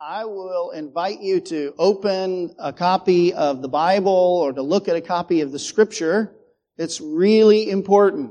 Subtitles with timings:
[0.00, 4.94] I will invite you to open a copy of the Bible or to look at
[4.94, 6.36] a copy of the scripture.
[6.76, 8.30] It's really important.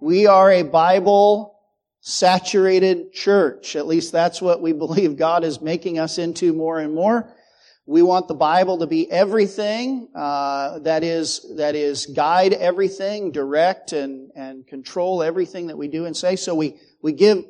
[0.00, 1.60] We are a Bible
[2.00, 3.76] saturated church.
[3.76, 7.36] At least that's what we believe God is making us into more and more.
[7.84, 13.92] We want the Bible to be everything uh, that is that is guide everything, direct
[13.92, 16.36] and and control everything that we do and say.
[16.36, 17.44] So we we give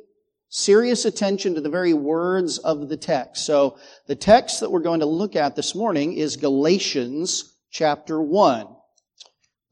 [0.49, 3.45] serious attention to the very words of the text.
[3.45, 8.67] So the text that we're going to look at this morning is Galatians chapter 1.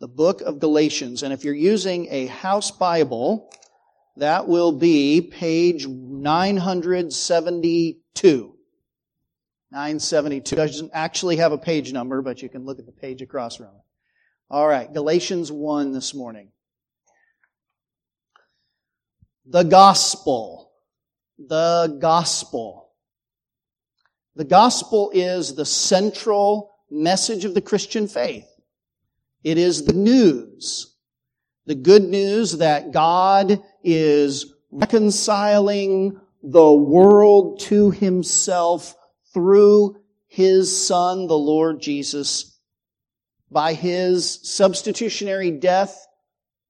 [0.01, 1.23] The book of Galatians.
[1.23, 3.51] And if you're using a house Bible,
[4.17, 8.53] that will be page 972.
[9.73, 10.55] 972.
[10.55, 13.57] It doesn't actually have a page number, but you can look at the page across
[13.57, 13.83] from it.
[14.49, 16.53] All right, Galatians 1 this morning.
[19.45, 20.66] The gospel
[21.39, 22.91] the gospel.
[24.35, 28.49] The gospel is the central message of the Christian faith.
[29.43, 30.95] It is the news.
[31.67, 38.95] The good news that God is reconciling the world to himself
[39.33, 39.97] through
[40.29, 42.59] his son, the Lord Jesus,
[43.51, 46.07] by his substitutionary death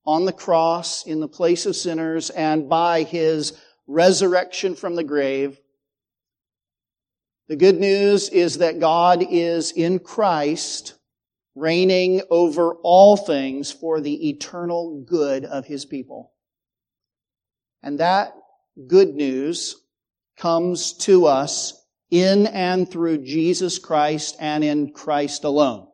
[0.07, 5.59] on the cross in the place of sinners and by his resurrection from the grave.
[7.49, 10.95] The good news is that God is in Christ
[11.55, 16.33] reigning over all things for the eternal good of his people.
[17.83, 18.35] And that
[18.87, 19.77] good news
[20.37, 25.89] comes to us in and through Jesus Christ and in Christ alone.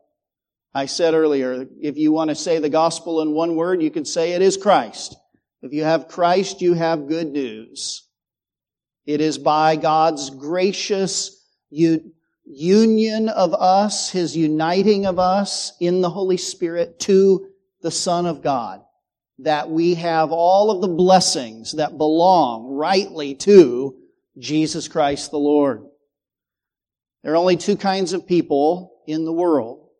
[0.74, 4.04] I said earlier, if you want to say the gospel in one word, you can
[4.04, 5.16] say it is Christ.
[5.62, 8.08] If you have Christ, you have good news.
[9.06, 16.36] It is by God's gracious union of us, His uniting of us in the Holy
[16.36, 17.46] Spirit to
[17.80, 18.82] the Son of God,
[19.38, 23.96] that we have all of the blessings that belong rightly to
[24.38, 25.84] Jesus Christ the Lord.
[27.22, 29.90] There are only two kinds of people in the world.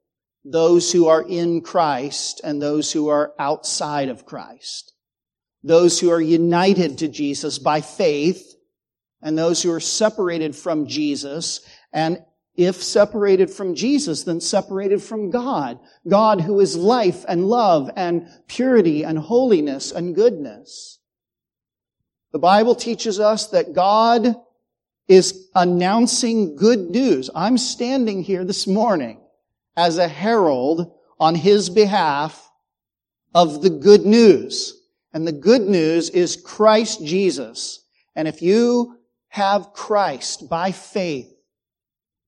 [0.45, 4.92] Those who are in Christ and those who are outside of Christ
[5.65, 8.55] those who are united to Jesus by faith,
[9.23, 11.61] and those who are separated from Jesus,
[11.93, 12.23] and
[12.55, 15.79] if separated from Jesus, then separated from God.
[16.07, 20.99] God who is life and love and purity and holiness and goodness.
[22.33, 24.37] The Bible teaches us that God
[25.09, 27.31] is announcing good news.
[27.35, 29.21] I'm standing here this morning
[29.77, 32.51] as a herald on His behalf
[33.35, 34.79] of the good news.
[35.13, 37.85] And the good news is Christ Jesus.
[38.17, 38.97] And if you
[39.29, 41.33] have Christ by faith,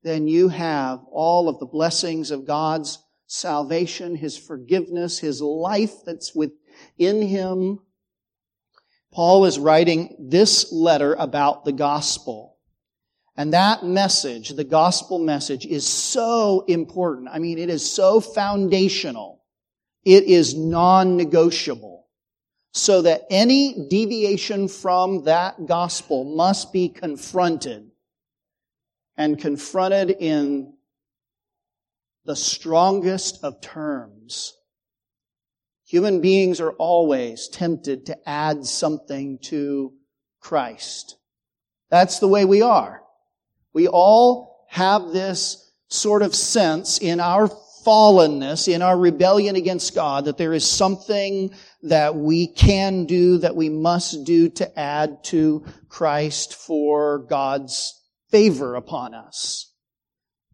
[0.03, 6.34] then you have all of the blessings of God's salvation, His forgiveness, His life that's
[6.34, 7.81] within Him.
[9.12, 12.59] Paul is writing this letter about the gospel.
[13.37, 17.28] And that message, the gospel message, is so important.
[17.33, 19.43] I mean, it is so foundational.
[20.05, 21.94] It is non-negotiable
[22.75, 27.89] so that any deviation from that gospel must be confronted
[29.17, 30.75] and confronted in
[32.25, 34.55] the strongest of terms.
[35.87, 39.93] Human beings are always tempted to add something to
[40.41, 41.17] Christ.
[41.91, 43.03] That's the way we are.
[43.73, 47.49] We all have this sort of sense in our
[47.85, 53.55] fallenness, in our rebellion against God, that there is something that we can do, that
[53.55, 59.71] we must do to add to Christ for God's favor upon us.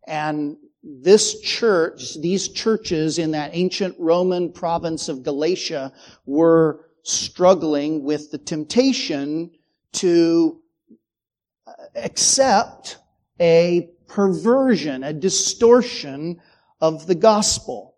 [0.08, 5.92] And this church, these churches in that ancient Roman province of Galatia
[6.26, 9.52] were struggling with the temptation
[9.92, 10.60] to
[11.94, 12.98] accept
[13.40, 16.40] a perversion, a distortion
[16.80, 17.94] of the gospel.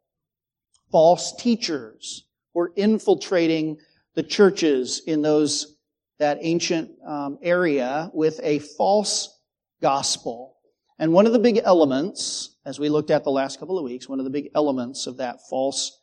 [0.91, 3.79] False teachers were infiltrating
[4.15, 5.77] the churches in those
[6.19, 9.41] that ancient um, area with a false
[9.81, 10.57] gospel.
[10.99, 14.09] And one of the big elements, as we looked at the last couple of weeks,
[14.09, 16.01] one of the big elements of that false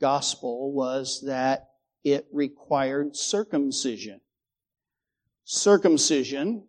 [0.00, 1.68] gospel was that
[2.04, 4.20] it required circumcision.
[5.44, 6.66] Circumcision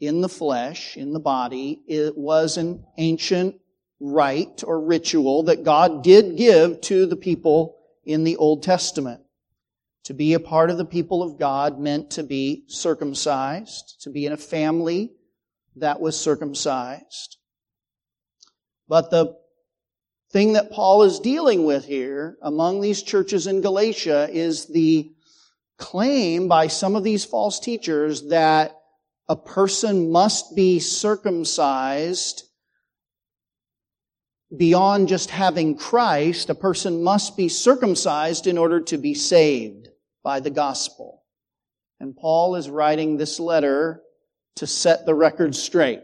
[0.00, 3.56] in the flesh, in the body, it was an ancient
[4.00, 9.20] rite or ritual that God did give to the people in the Old Testament.
[10.04, 14.26] To be a part of the people of God meant to be circumcised, to be
[14.26, 15.12] in a family
[15.76, 17.36] that was circumcised.
[18.88, 19.36] But the
[20.32, 25.12] thing that Paul is dealing with here among these churches in Galatia is the
[25.78, 28.76] claim by some of these false teachers that
[29.28, 32.44] a person must be circumcised
[34.56, 36.50] beyond just having Christ.
[36.50, 39.88] A person must be circumcised in order to be saved
[40.22, 41.22] by the gospel.
[42.00, 44.02] And Paul is writing this letter
[44.56, 46.02] to set the record straight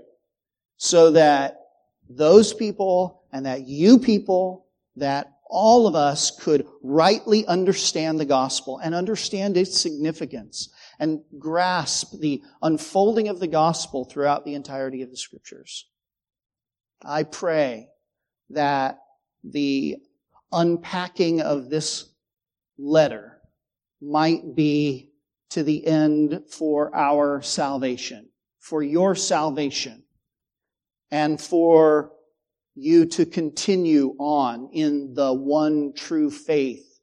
[0.76, 1.60] so that
[2.08, 4.66] those people and that you people,
[4.96, 12.18] that all of us could rightly understand the gospel and understand its significance and grasp
[12.20, 15.86] the unfolding of the gospel throughout the entirety of the scriptures.
[17.02, 17.88] I pray
[18.50, 18.98] that
[19.44, 19.96] the
[20.52, 22.08] unpacking of this
[22.78, 23.38] letter
[24.00, 25.10] might be
[25.50, 28.28] to the end for our salvation,
[28.60, 30.04] for your salvation,
[31.10, 32.12] and for
[32.74, 37.00] you to continue on in the one true faith,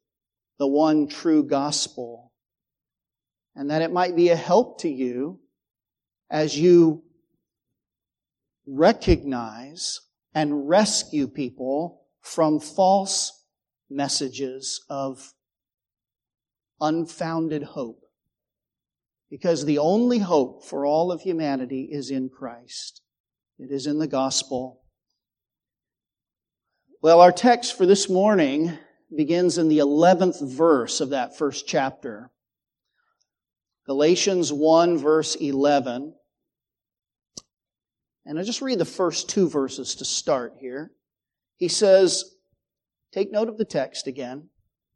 [0.57, 2.31] the one true gospel,
[3.55, 5.39] and that it might be a help to you
[6.29, 7.03] as you
[8.67, 10.01] recognize
[10.35, 13.45] and rescue people from false
[13.89, 15.33] messages of
[16.79, 18.01] unfounded hope.
[19.31, 23.01] Because the only hope for all of humanity is in Christ.
[23.57, 24.85] It is in the gospel
[27.05, 28.75] well, our text for this morning
[29.15, 32.31] begins in the 11th verse of that first chapter.
[33.85, 36.15] Galatians 1 verse 11.
[38.25, 40.91] And I'll just read the first two verses to start here.
[41.57, 42.35] He says,
[43.11, 44.49] take note of the text again.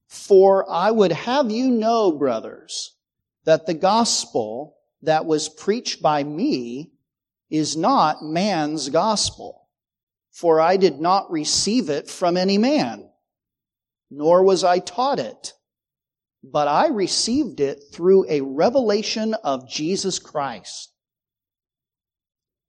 [0.08, 2.96] For I would have you know, brothers,
[3.46, 6.92] that the gospel that was preached by me
[7.50, 9.68] is not man's gospel.
[10.32, 13.10] For I did not receive it from any man,
[14.10, 15.54] nor was I taught it,
[16.44, 20.94] but I received it through a revelation of Jesus Christ.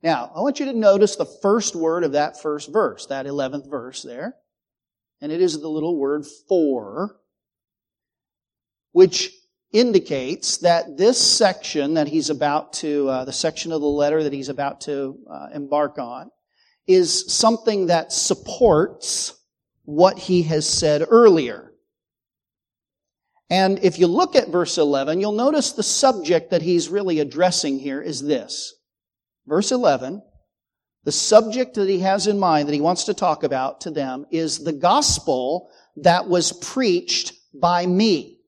[0.03, 3.69] Now, I want you to notice the first word of that first verse, that 11th
[3.69, 4.37] verse there.
[5.21, 7.21] And it is the little word for,
[8.93, 9.31] which
[9.73, 14.33] indicates that this section that he's about to, uh, the section of the letter that
[14.33, 16.31] he's about to uh, embark on,
[16.87, 19.39] is something that supports
[19.85, 21.73] what he has said earlier.
[23.51, 27.79] And if you look at verse 11, you'll notice the subject that he's really addressing
[27.79, 28.75] here is this.
[29.51, 30.23] Verse 11,
[31.03, 34.25] the subject that he has in mind that he wants to talk about to them
[34.31, 38.39] is the gospel that was preached by me.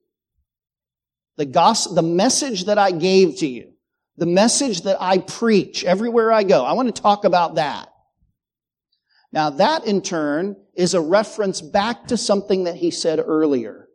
[1.35, 3.73] The gospel, the message that I gave to you.
[4.15, 6.63] The message that I preach everywhere I go.
[6.63, 7.89] I want to talk about that.
[9.33, 13.89] Now that in turn is a reference back to something that he said earlier.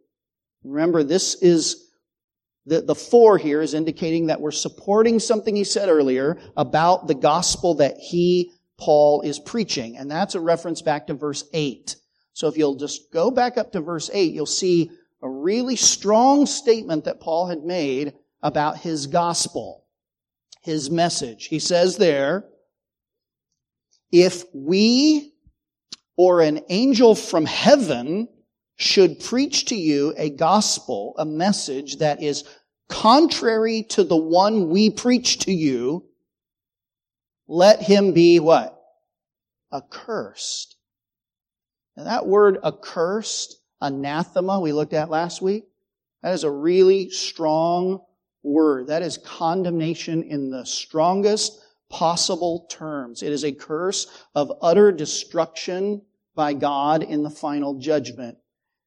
[0.63, 1.88] Remember, this is
[2.69, 7.15] the, the for here is indicating that we're supporting something he said earlier about the
[7.15, 9.97] gospel that he, Paul, is preaching.
[9.97, 11.97] And that's a reference back to verse 8.
[12.35, 14.91] So if you'll just go back up to verse 8, you'll see
[15.23, 18.13] a really strong statement that Paul had made
[18.43, 19.85] about his gospel,
[20.63, 21.47] his message.
[21.47, 22.45] He says there,
[24.13, 25.33] if we
[26.17, 28.29] or an angel from heaven
[28.77, 32.45] should preach to you a gospel, a message that is
[32.89, 36.05] contrary to the one we preach to you,
[37.47, 38.79] let him be what?
[39.73, 40.77] Accursed.
[41.97, 45.65] Now that word accursed, anathema, we looked at last week,
[46.23, 48.01] that is a really strong
[48.43, 48.89] word.
[48.89, 53.23] That is condemnation in the strongest possible terms.
[53.23, 56.03] It is a curse of utter destruction
[56.35, 58.39] by God in the final judgment.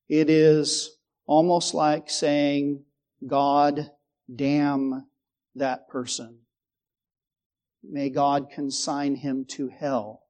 [0.07, 2.83] It is almost like saying,
[3.25, 3.89] God,
[4.33, 5.07] damn
[5.55, 6.39] that person.
[7.83, 10.23] May God consign him to hell.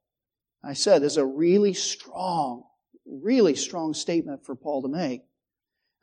[0.64, 2.64] I said there's a really strong,
[3.06, 5.24] really strong statement for Paul to make.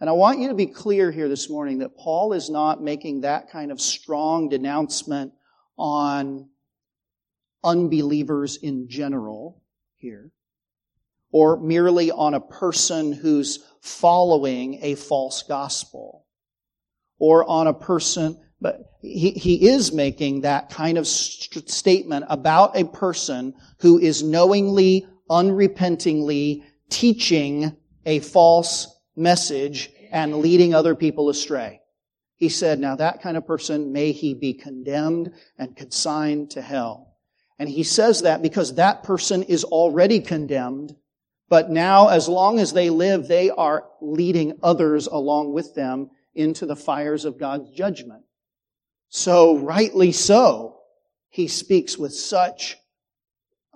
[0.00, 3.22] And I want you to be clear here this morning that Paul is not making
[3.22, 5.32] that kind of strong denouncement
[5.76, 6.48] on
[7.64, 9.62] unbelievers in general
[9.96, 10.30] here,
[11.32, 16.26] or merely on a person who's following a false gospel,
[17.18, 22.76] or on a person, but he, he is making that kind of st- statement about
[22.76, 31.80] a person who is knowingly, unrepentingly teaching a false message and leading other people astray.
[32.36, 37.16] He said, now that kind of person, may he be condemned and consigned to hell.
[37.58, 40.94] And he says that because that person is already condemned,
[41.48, 46.66] but now as long as they live, they are leading others along with them into
[46.66, 48.24] the fires of God's judgment.
[49.08, 50.76] So rightly so,
[51.30, 52.76] he speaks with such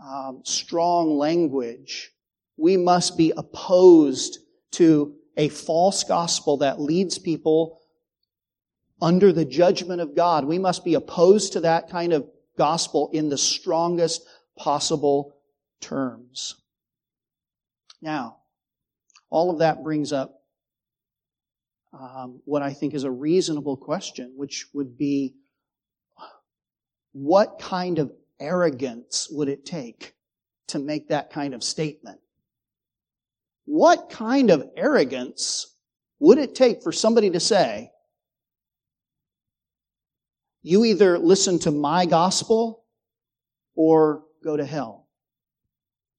[0.02, 2.12] um, strong language.
[2.56, 4.38] We must be opposed
[4.72, 7.80] to a false gospel that leads people
[9.00, 10.44] under the judgment of God.
[10.44, 14.22] We must be opposed to that kind of gospel in the strongest
[14.56, 15.34] possible
[15.80, 16.56] terms.
[18.00, 18.38] Now,
[19.30, 20.41] all of that brings up
[21.92, 25.34] um, what I think is a reasonable question, which would be
[27.12, 30.14] what kind of arrogance would it take
[30.68, 32.18] to make that kind of statement?
[33.66, 35.76] What kind of arrogance
[36.18, 37.90] would it take for somebody to say,
[40.62, 42.84] you either listen to my gospel
[43.74, 45.08] or go to hell?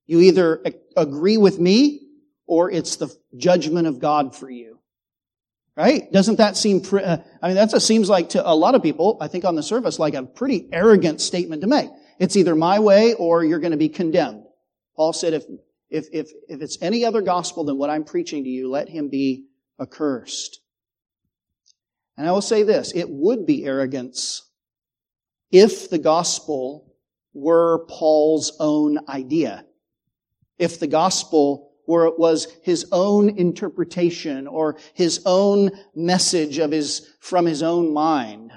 [0.05, 0.63] You either
[0.95, 2.01] agree with me
[2.45, 4.79] or it's the judgment of God for you.
[5.75, 6.11] Right?
[6.11, 9.27] Doesn't that seem, uh, I mean, that seems like to a lot of people, I
[9.27, 11.89] think on the surface, like a pretty arrogant statement to make.
[12.19, 14.43] It's either my way or you're going to be condemned.
[14.95, 15.45] Paul said, if,
[15.89, 19.09] if, if, if it's any other gospel than what I'm preaching to you, let him
[19.09, 19.45] be
[19.81, 20.59] accursed.
[22.17, 24.47] And I will say this, it would be arrogance
[25.51, 26.93] if the gospel
[27.33, 29.65] were Paul's own idea.
[30.59, 37.09] If the gospel were it was his own interpretation or his own message of his,
[37.19, 38.51] from his own mind.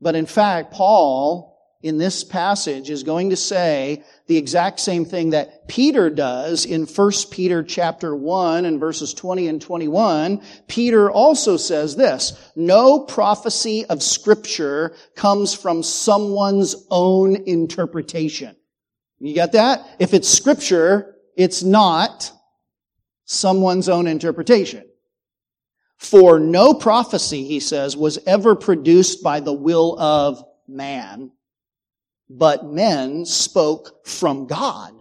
[0.00, 1.50] But in fact, Paul
[1.82, 6.84] in this passage is going to say the exact same thing that Peter does in
[6.84, 10.42] 1 Peter chapter 1 and verses 20 and 21.
[10.68, 18.54] Peter also says this, no prophecy of scripture comes from someone's own interpretation.
[19.18, 19.86] You got that?
[19.98, 22.32] If it's scripture, it's not
[23.24, 24.84] someone's own interpretation.
[25.98, 31.32] For no prophecy, he says, was ever produced by the will of man
[32.30, 34.94] but men spoke from God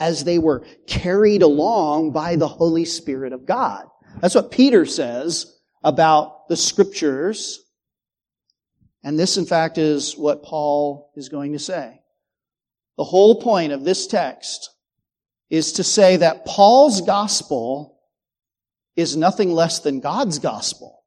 [0.00, 3.84] as they were carried along by the Holy Spirit of God.
[4.20, 7.60] That's what Peter says about the scriptures.
[9.02, 12.00] And this, in fact, is what Paul is going to say.
[12.96, 14.70] The whole point of this text
[15.50, 17.98] is to say that Paul's gospel
[18.96, 21.04] is nothing less than God's gospel.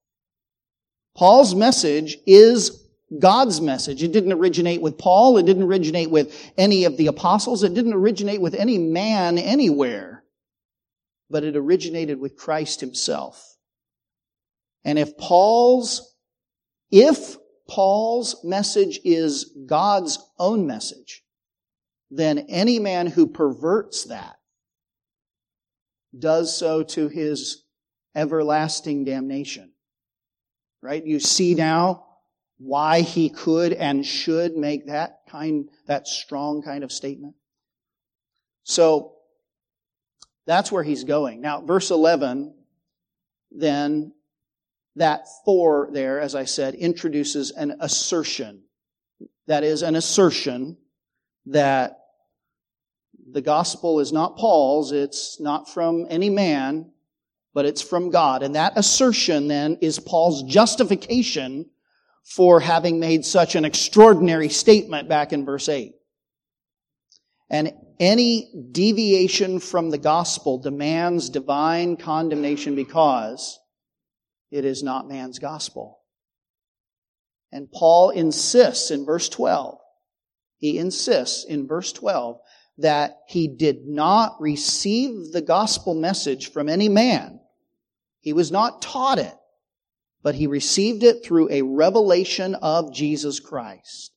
[1.15, 2.88] Paul's message is
[3.20, 4.03] God's message.
[4.03, 5.38] It didn't originate with Paul.
[5.38, 7.63] It didn't originate with any of the apostles.
[7.63, 10.24] It didn't originate with any man anywhere.
[11.29, 13.58] But it originated with Christ himself.
[14.84, 16.15] And if Paul's,
[16.91, 21.24] if Paul's message is God's own message,
[22.10, 24.38] then any man who perverts that
[26.18, 27.64] does so to his
[28.16, 29.72] everlasting damnation.
[30.82, 31.06] Right?
[31.06, 32.06] You see now
[32.58, 37.36] why he could and should make that kind, that strong kind of statement.
[38.64, 39.14] So,
[40.46, 41.42] that's where he's going.
[41.42, 42.54] Now, verse 11,
[43.52, 44.14] then,
[44.96, 48.64] that for there, as I said, introduces an assertion.
[49.48, 50.78] That is an assertion
[51.48, 51.97] that
[53.31, 56.91] the gospel is not Paul's, it's not from any man,
[57.53, 58.43] but it's from God.
[58.43, 61.69] And that assertion then is Paul's justification
[62.24, 65.93] for having made such an extraordinary statement back in verse 8.
[67.50, 73.60] And any deviation from the gospel demands divine condemnation because
[74.51, 76.00] it is not man's gospel.
[77.51, 79.77] And Paul insists in verse 12,
[80.57, 82.39] he insists in verse 12
[82.77, 87.39] that he did not receive the gospel message from any man.
[88.19, 89.36] He was not taught it
[90.27, 94.12] but he received it through a revelation of Jesus Christ.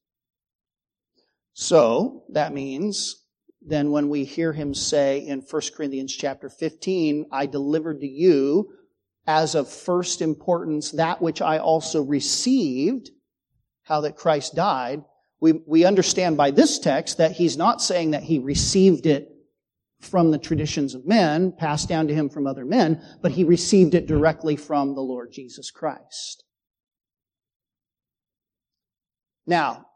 [1.52, 3.16] So, that means
[3.62, 8.72] then when we hear him say in 1 Corinthians chapter 15, I delivered to you
[9.24, 13.10] as of first importance that which I also received,
[13.82, 15.04] how that Christ died,
[15.40, 19.28] we, we understand by this text that he's not saying that he received it
[20.00, 23.94] from the traditions of men, passed down to him from other men, but he received
[23.94, 26.44] it directly from the Lord Jesus Christ.
[29.46, 29.86] Now,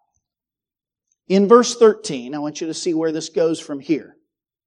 [1.29, 4.17] in verse 13, I want you to see where this goes from here.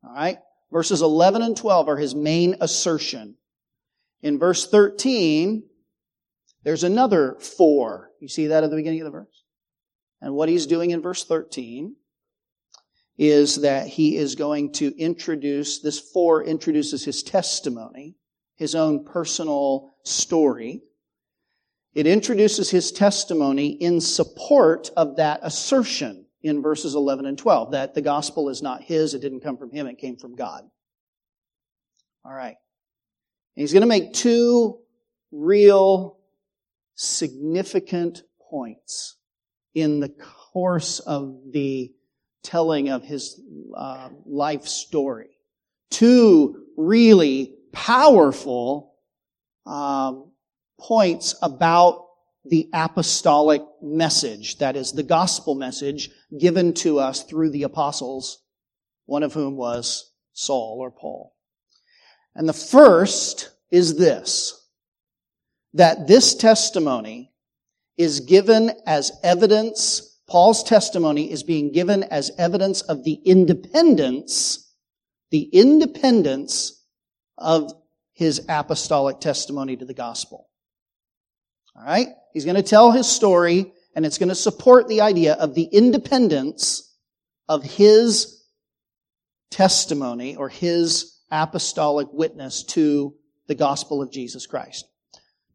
[0.03, 0.37] All right?
[0.71, 3.35] Verses 11 and 12 are his main assertion.
[4.21, 5.63] In verse 13,
[6.63, 8.09] there's another for.
[8.19, 9.43] You see that at the beginning of the verse?
[10.21, 11.95] And what he's doing in verse 13
[13.17, 18.15] is that he is going to introduce, this for introduces his testimony,
[18.55, 20.81] his own personal story.
[21.93, 27.95] It introduces his testimony in support of that assertion in verses 11 and 12 that
[27.95, 30.63] the gospel is not his, it didn't come from him, it came from God.
[32.23, 32.55] All right.
[33.55, 34.79] He's going to make two
[35.31, 36.19] real
[36.93, 39.16] significant points
[39.77, 41.93] in the course of the
[42.41, 43.39] telling of his
[43.77, 45.29] uh, life story.
[45.91, 48.95] Two really powerful
[49.67, 50.31] um,
[50.79, 52.07] points about
[52.43, 58.41] the apostolic message, that is the gospel message given to us through the apostles,
[59.05, 61.35] one of whom was Saul or Paul.
[62.33, 64.59] And the first is this,
[65.73, 67.31] that this testimony
[67.97, 74.73] is given as evidence, Paul's testimony is being given as evidence of the independence,
[75.31, 76.83] the independence
[77.37, 77.71] of
[78.13, 80.49] his apostolic testimony to the gospel.
[81.75, 82.07] All right?
[82.33, 85.63] He's going to tell his story and it's going to support the idea of the
[85.63, 86.95] independence
[87.49, 88.43] of his
[89.49, 93.15] testimony or his apostolic witness to
[93.47, 94.87] the gospel of Jesus Christ.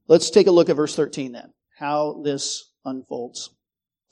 [0.08, 3.50] Let's take a look at verse 13 then, how this unfolds.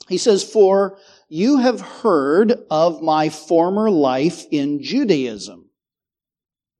[0.09, 0.97] He says, For
[1.29, 5.69] you have heard of my former life in Judaism.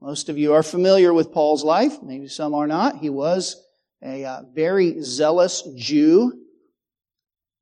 [0.01, 2.03] Most of you are familiar with Paul's life.
[2.03, 2.97] Maybe some are not.
[2.97, 3.55] He was
[4.03, 6.33] a uh, very zealous Jew.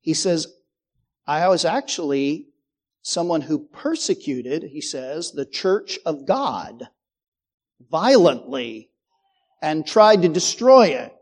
[0.01, 0.47] He says,
[1.27, 2.47] I was actually
[3.03, 6.87] someone who persecuted, he says, the church of God
[7.91, 8.89] violently
[9.61, 11.13] and tried to destroy it.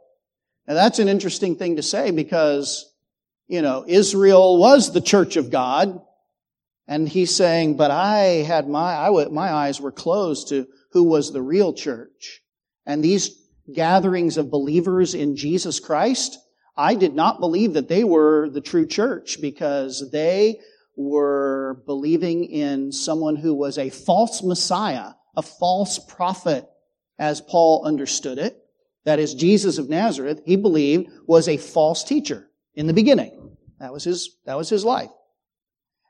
[0.67, 2.91] Now that's an interesting thing to say because,
[3.47, 6.01] you know, Israel was the church of God.
[6.87, 11.31] And he's saying, but I had my, I, my eyes were closed to who was
[11.31, 12.41] the real church.
[12.85, 13.29] And these
[13.73, 16.37] gatherings of believers in Jesus Christ,
[16.77, 20.61] I did not believe that they were the true church because they
[20.95, 26.67] were believing in someone who was a false Messiah, a false prophet,
[27.19, 28.57] as Paul understood it.
[29.07, 33.55] That is, Jesus of Nazareth, he believed was a false teacher in the beginning.
[33.79, 35.11] That was his, that was his life.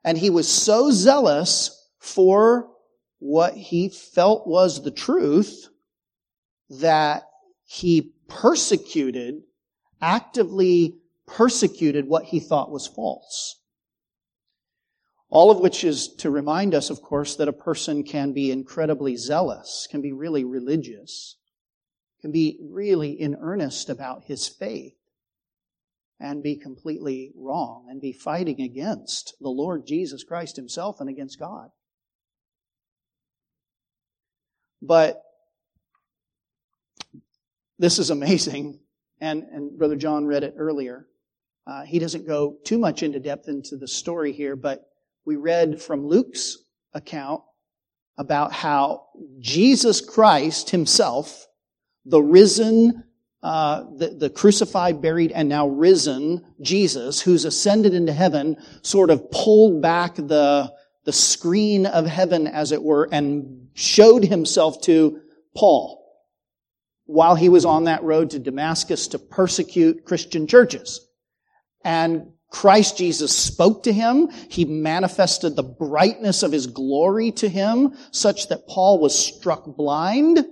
[0.04, 2.72] And he was so zealous for
[3.20, 5.68] what he felt was the truth
[6.72, 7.30] that
[7.66, 9.44] he persecuted,
[10.02, 13.62] actively persecuted what he thought was false.
[15.30, 19.18] All of which is to remind us, of course, that a person can be incredibly
[19.18, 21.36] zealous, can be really religious,
[22.22, 24.94] can be really in earnest about his faith,
[26.20, 31.40] and be completely wrong and be fighting against the Lord Jesus Christ himself and against
[31.40, 31.70] God.
[34.82, 35.22] But
[37.80, 38.80] this is amazing.
[39.20, 41.08] And, and Brother John read it earlier.
[41.66, 44.90] Uh, he doesn't go too much into depth into the story here, but
[45.26, 46.58] we read from Luke's
[46.94, 47.42] account
[48.18, 49.08] about how
[49.40, 51.47] Jesus Christ himself,
[52.08, 53.04] the risen,
[53.44, 59.30] uh, the, the crucified, buried, and now risen Jesus, who's ascended into heaven, sort of
[59.32, 60.74] pulled back the,
[61.06, 65.22] the screen of heaven, as it were, and showed himself to
[65.56, 65.98] Paul
[67.06, 71.08] while he was on that road to Damascus to persecute Christian churches.
[71.84, 74.30] And Christ Jesus spoke to him.
[74.50, 80.46] He manifested the brightness of his glory to him such that Paul was struck blind.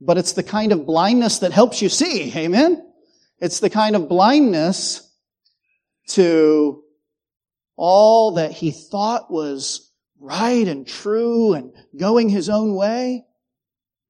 [0.00, 2.32] But it's the kind of blindness that helps you see.
[2.36, 2.82] Amen?
[3.38, 5.02] It's the kind of blindness
[6.08, 6.82] to
[7.76, 13.24] all that he thought was right and true and going his own way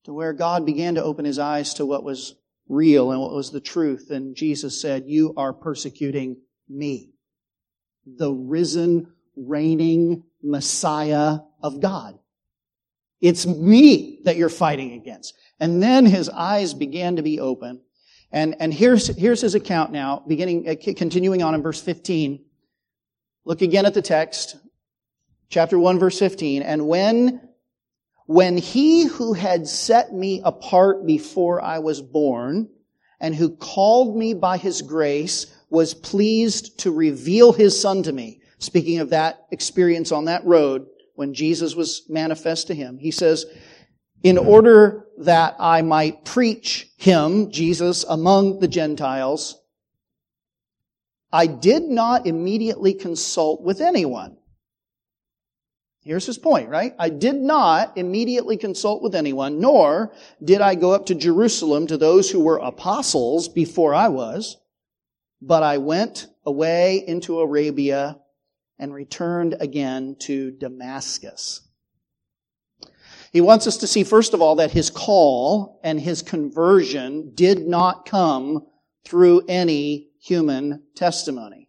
[0.04, 2.36] to where God began to open his eyes to what was
[2.68, 4.10] real and what was the truth.
[4.10, 6.36] And Jesus said, you are persecuting
[6.68, 7.10] me,
[8.06, 12.18] the risen, reigning Messiah of God.
[13.20, 15.34] It's me that you're fighting against.
[15.58, 17.80] And then his eyes began to be open.
[18.30, 22.44] And, and here's, here's his account now, beginning, uh, continuing on in verse 15.
[23.44, 24.56] Look again at the text,
[25.48, 26.62] chapter 1, verse 15.
[26.62, 27.40] And when
[28.26, 32.68] when he who had set me apart before I was born
[33.20, 38.40] and who called me by his grace was pleased to reveal his son to me.
[38.58, 43.46] Speaking of that experience on that road when Jesus was manifest to him, he says,
[44.22, 49.60] in order that I might preach him, Jesus, among the Gentiles,
[51.32, 54.36] I did not immediately consult with anyone
[56.06, 56.94] Here's his point, right?
[57.00, 61.96] I did not immediately consult with anyone, nor did I go up to Jerusalem to
[61.96, 64.56] those who were apostles before I was,
[65.42, 68.18] but I went away into Arabia
[68.78, 71.62] and returned again to Damascus.
[73.32, 77.66] He wants us to see, first of all, that his call and his conversion did
[77.66, 78.66] not come
[79.04, 81.68] through any human testimony.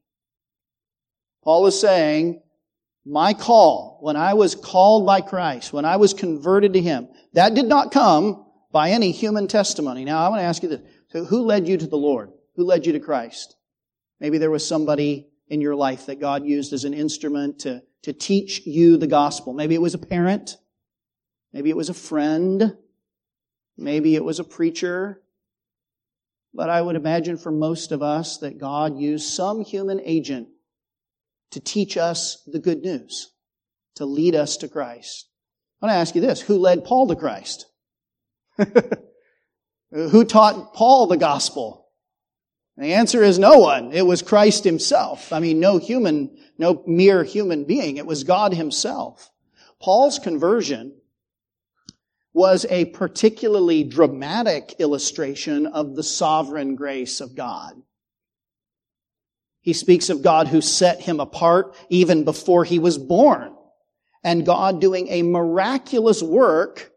[1.43, 2.41] Paul is saying,
[3.07, 7.53] my call, when I was called by Christ, when I was converted to Him, that
[7.53, 10.03] did not come by any human testimony.
[10.03, 10.81] Now, I want to ask you this.
[11.09, 12.31] So who led you to the Lord?
[12.57, 13.55] Who led you to Christ?
[14.19, 18.13] Maybe there was somebody in your life that God used as an instrument to, to
[18.13, 19.53] teach you the gospel.
[19.53, 20.57] Maybe it was a parent.
[21.53, 22.75] Maybe it was a friend.
[23.77, 25.21] Maybe it was a preacher.
[26.53, 30.49] But I would imagine for most of us that God used some human agent
[31.51, 33.31] to teach us the good news,
[33.95, 35.29] to lead us to Christ.
[35.81, 36.41] I want to ask you this.
[36.41, 37.67] Who led Paul to Christ?
[39.91, 41.87] Who taught Paul the gospel?
[42.77, 43.91] The answer is no one.
[43.91, 45.33] It was Christ himself.
[45.33, 47.97] I mean, no human, no mere human being.
[47.97, 49.31] It was God himself.
[49.81, 50.93] Paul's conversion
[52.33, 57.73] was a particularly dramatic illustration of the sovereign grace of God.
[59.61, 63.55] He speaks of God who set him apart even before he was born.
[64.23, 66.91] And God doing a miraculous work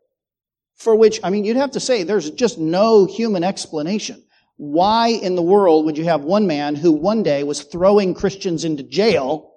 [0.75, 4.23] for which, I mean, you'd have to say there's just no human explanation.
[4.61, 8.67] Why in the world would you have one man who one day was throwing Christians
[8.67, 9.55] into jail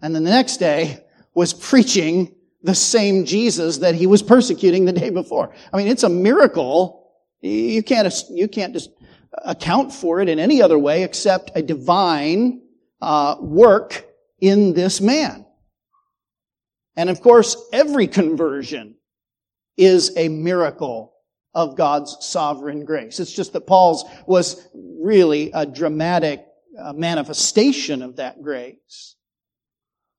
[0.00, 4.92] and then the next day was preaching the same Jesus that he was persecuting the
[4.94, 5.54] day before?
[5.70, 7.12] I mean, it's a miracle.
[7.42, 8.88] You can't, you can't just
[9.44, 12.62] account for it in any other way except a divine
[13.02, 14.06] uh, work
[14.40, 15.44] in this man.
[16.96, 18.96] And of course, every conversion
[19.76, 21.11] is a miracle
[21.54, 23.20] of God's sovereign grace.
[23.20, 26.44] It's just that Paul's was really a dramatic
[26.78, 29.16] uh, manifestation of that grace.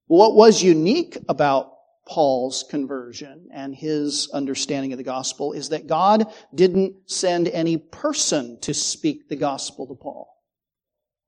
[0.07, 1.71] What was unique about
[2.07, 8.59] Paul's conversion and his understanding of the gospel is that God didn't send any person
[8.61, 10.29] to speak the gospel to Paul.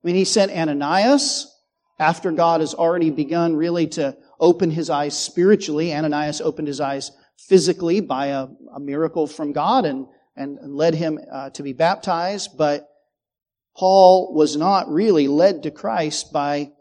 [0.03, 1.51] I mean, he sent Ananias
[1.97, 5.93] after God has already begun really to open his eyes spiritually.
[5.93, 11.19] Ananias opened his eyes physically by a, a miracle from God and, and led him
[11.31, 12.89] uh, to be baptized, but
[13.75, 16.71] Paul was not really led to Christ by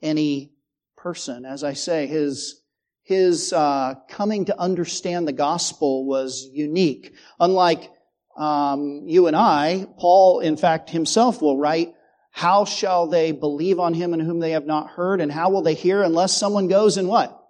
[0.00, 0.52] any
[0.96, 1.44] person.
[1.44, 2.62] As I say, his
[3.02, 7.14] his uh, coming to understand the gospel was unique.
[7.38, 7.88] Unlike
[8.36, 11.94] um, you and I, Paul, in fact, himself will write,
[12.30, 15.62] "How shall they believe on him in whom they have not heard, and how will
[15.62, 17.40] they hear unless someone goes and what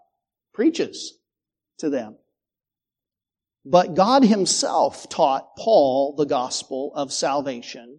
[0.53, 1.19] preaches
[1.79, 2.17] to them?"
[3.69, 7.99] But God Himself taught Paul the gospel of salvation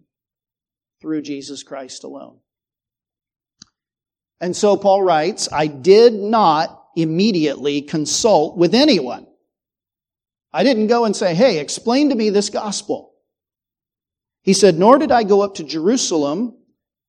[1.02, 2.38] through Jesus Christ alone.
[4.40, 9.26] And so Paul writes, I did not immediately consult with anyone.
[10.54, 13.12] I didn't go and say, hey, explain to me this gospel.
[14.40, 16.56] He said, nor did I go up to Jerusalem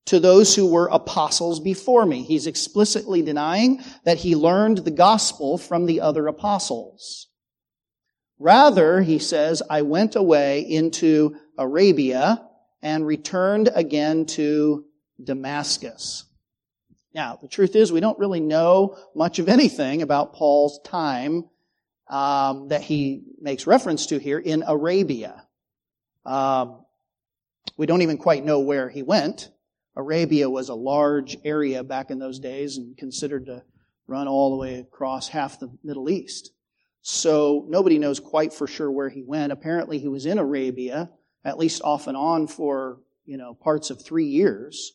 [0.08, 2.24] to those who were apostles before me.
[2.24, 7.29] He's explicitly denying that he learned the gospel from the other apostles.
[8.40, 12.42] Rather, he says, I went away into Arabia
[12.82, 14.86] and returned again to
[15.22, 16.24] Damascus.
[17.14, 21.50] Now, the truth is, we don't really know much of anything about Paul's time
[22.08, 25.46] um, that he makes reference to here in Arabia.
[26.26, 26.86] Um,
[27.76, 29.50] we don't even quite know where he went.
[29.96, 33.64] Arabia was a large area back in those days and considered to
[34.08, 36.52] run all the way across half the Middle East.
[37.12, 39.52] So nobody knows quite for sure where he went.
[39.52, 41.10] Apparently he was in Arabia,
[41.44, 44.94] at least off and on for, you know, parts of three years.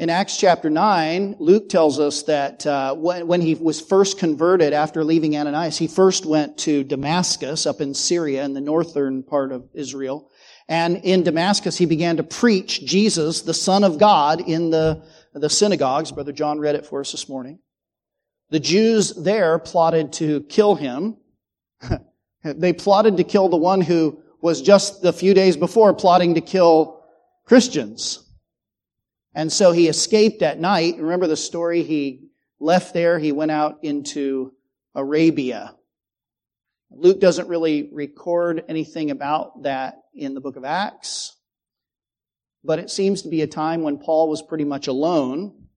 [0.00, 4.72] In Acts chapter 9, Luke tells us that uh, when, when, he was first converted
[4.72, 9.52] after leaving Ananias, he first went to Damascus up in Syria in the northern part
[9.52, 10.28] of Israel.
[10.68, 15.50] And in Damascus, he began to preach Jesus, the Son of God, in the, the
[15.50, 16.10] synagogues.
[16.10, 17.60] Brother John read it for us this morning.
[18.52, 21.16] The Jews there plotted to kill him.
[22.44, 26.42] they plotted to kill the one who was just a few days before plotting to
[26.42, 27.02] kill
[27.46, 28.30] Christians.
[29.34, 30.98] And so he escaped at night.
[30.98, 31.82] Remember the story?
[31.82, 32.28] He
[32.60, 33.18] left there.
[33.18, 34.52] He went out into
[34.94, 35.74] Arabia.
[36.90, 41.34] Luke doesn't really record anything about that in the book of Acts.
[42.62, 45.68] But it seems to be a time when Paul was pretty much alone,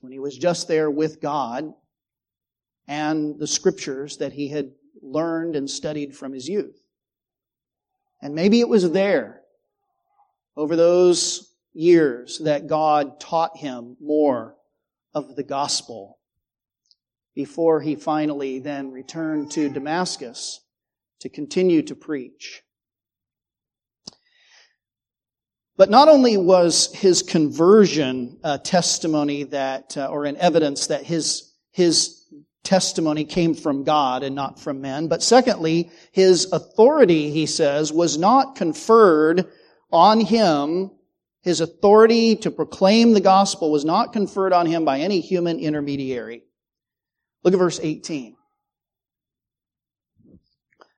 [0.00, 1.72] when he was just there with God.
[2.88, 6.80] And the scriptures that he had learned and studied from his youth.
[8.20, 9.42] And maybe it was there
[10.56, 14.56] over those years that God taught him more
[15.14, 16.18] of the gospel
[17.34, 20.60] before he finally then returned to Damascus
[21.20, 22.62] to continue to preach.
[25.76, 31.54] But not only was his conversion a testimony that, uh, or an evidence that his,
[31.70, 32.21] his
[32.62, 38.18] testimony came from God and not from men, but secondly, his authority, he says, was
[38.18, 39.46] not conferred
[39.90, 40.90] on him.
[41.42, 46.44] His authority to proclaim the gospel was not conferred on him by any human intermediary.
[47.42, 48.36] Look at verse 18.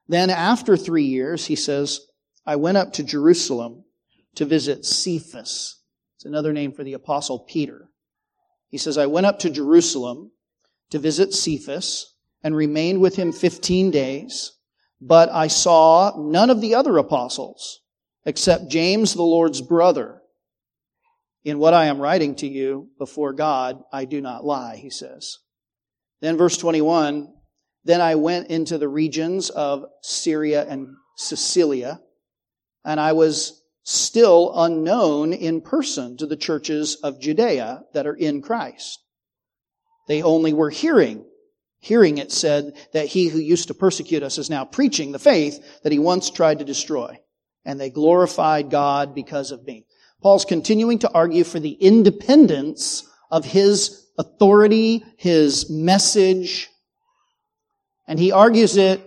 [0.07, 2.01] Then after three years, he says,
[2.47, 3.85] I went up to Jerusalem
[4.35, 5.81] to visit Cephas.
[6.17, 7.89] It's another name for the apostle Peter.
[8.69, 10.33] He says, I went up to Jerusalem
[10.91, 14.53] to visit Cephas and remained with him 15 days,
[15.01, 17.81] but I saw none of the other apostles
[18.25, 20.21] except James, the Lord's brother.
[21.45, 25.39] In what I am writing to you before God, I do not lie, he says.
[26.21, 27.29] Then verse 21,
[27.85, 32.01] then I went into the regions of Syria and Cilicia,
[32.83, 38.41] and I was still unknown in person to the churches of Judea that are in
[38.41, 39.04] Christ.
[40.07, 41.25] They only were hearing.
[41.81, 45.83] Hearing it said that he who used to persecute us is now preaching the faith
[45.83, 47.19] that he once tried to destroy.
[47.65, 49.87] And they glorified God because of me.
[50.23, 56.71] Paul's continuing to argue for the independence of his authority, his message.
[58.07, 59.03] And he argues it,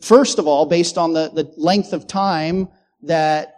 [0.00, 2.68] first of all, based on the, the length of time
[3.02, 3.53] that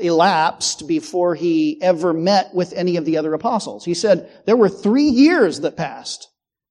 [0.00, 3.84] elapsed before he ever met with any of the other apostles.
[3.84, 6.28] He said, there were three years that passed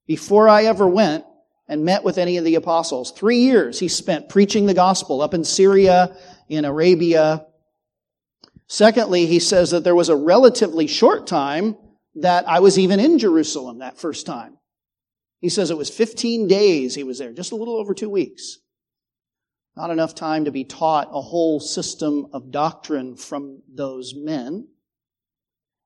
[0.07, 1.25] before I ever went
[1.67, 3.11] and met with any of the apostles.
[3.11, 6.15] Three years he spent preaching the gospel up in Syria,
[6.47, 7.45] in Arabia.
[8.67, 11.77] Secondly, he says that there was a relatively short time
[12.15, 14.57] that I was even in Jerusalem that first time.
[15.41, 18.57] He says it was 15 days he was there, just a little over two weeks.
[19.79, 24.67] Not enough time to be taught a whole system of doctrine from those men.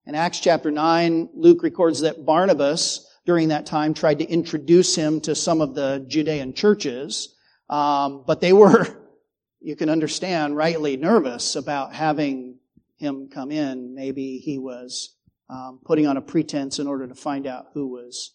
[0.07, 5.21] In Acts chapter 9, Luke records that Barnabas, during that time, tried to introduce him
[5.21, 7.35] to some of the Judean churches,
[7.69, 8.87] um, but they were,
[9.61, 12.57] you can understand, rightly nervous about having
[12.97, 13.93] him come in.
[13.93, 15.15] Maybe he was
[15.51, 18.33] um, putting on a pretense in order to find out who was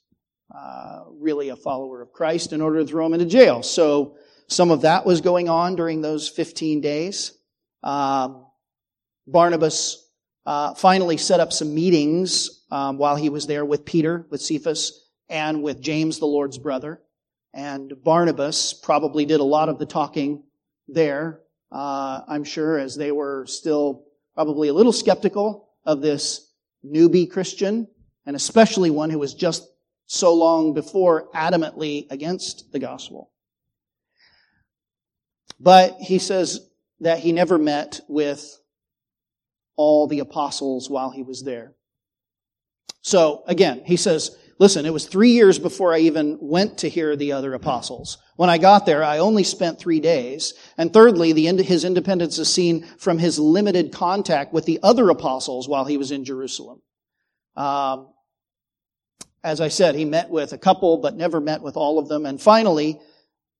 [0.57, 3.65] uh, really a follower of Christ in order to throw him into jail.
[3.65, 7.33] So some of that was going on during those 15 days.
[7.83, 8.47] Um,
[9.27, 10.09] Barnabas
[10.47, 15.07] uh, finally set up some meetings um, while he was there with Peter, with Cephas,
[15.29, 17.03] and with James, the Lord's brother.
[17.53, 20.45] And Barnabas probably did a lot of the talking
[20.87, 26.51] there, uh, I'm sure, as they were still probably a little skeptical of this
[26.85, 27.87] newbie Christian,
[28.25, 29.69] and especially one who was just
[30.07, 33.31] so long before adamantly against the gospel.
[35.61, 36.61] But he says
[37.01, 38.59] that he never met with
[39.77, 41.75] all the apostles while he was there.
[43.01, 47.17] So again, he says, listen, it was three years before I even went to hear
[47.17, 48.19] the other apostles.
[48.37, 50.55] When I got there, I only spent three days.
[50.77, 55.69] And thirdly, the, his independence is seen from his limited contact with the other apostles
[55.69, 56.83] while he was in Jerusalem.
[57.57, 58.09] Um,
[59.43, 62.27] as I said, he met with a couple, but never met with all of them.
[62.27, 63.01] And finally,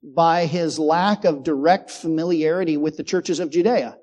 [0.03, 3.97] by his lack of direct familiarity with the churches of Judea,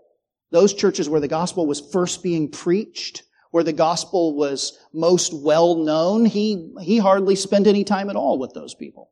[0.52, 5.76] those churches where the gospel was first being preached, where the gospel was most well
[5.76, 9.12] known, he, he hardly spent any time at all with those people.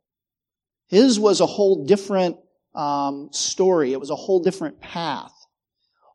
[0.88, 2.38] His was a whole different
[2.76, 3.93] um, story.
[3.93, 5.32] It was a whole different path.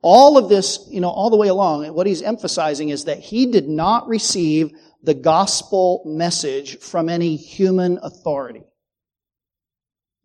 [0.03, 3.47] All of this, you know, all the way along, what he's emphasizing is that he
[3.47, 4.71] did not receive
[5.03, 8.63] the gospel message from any human authority.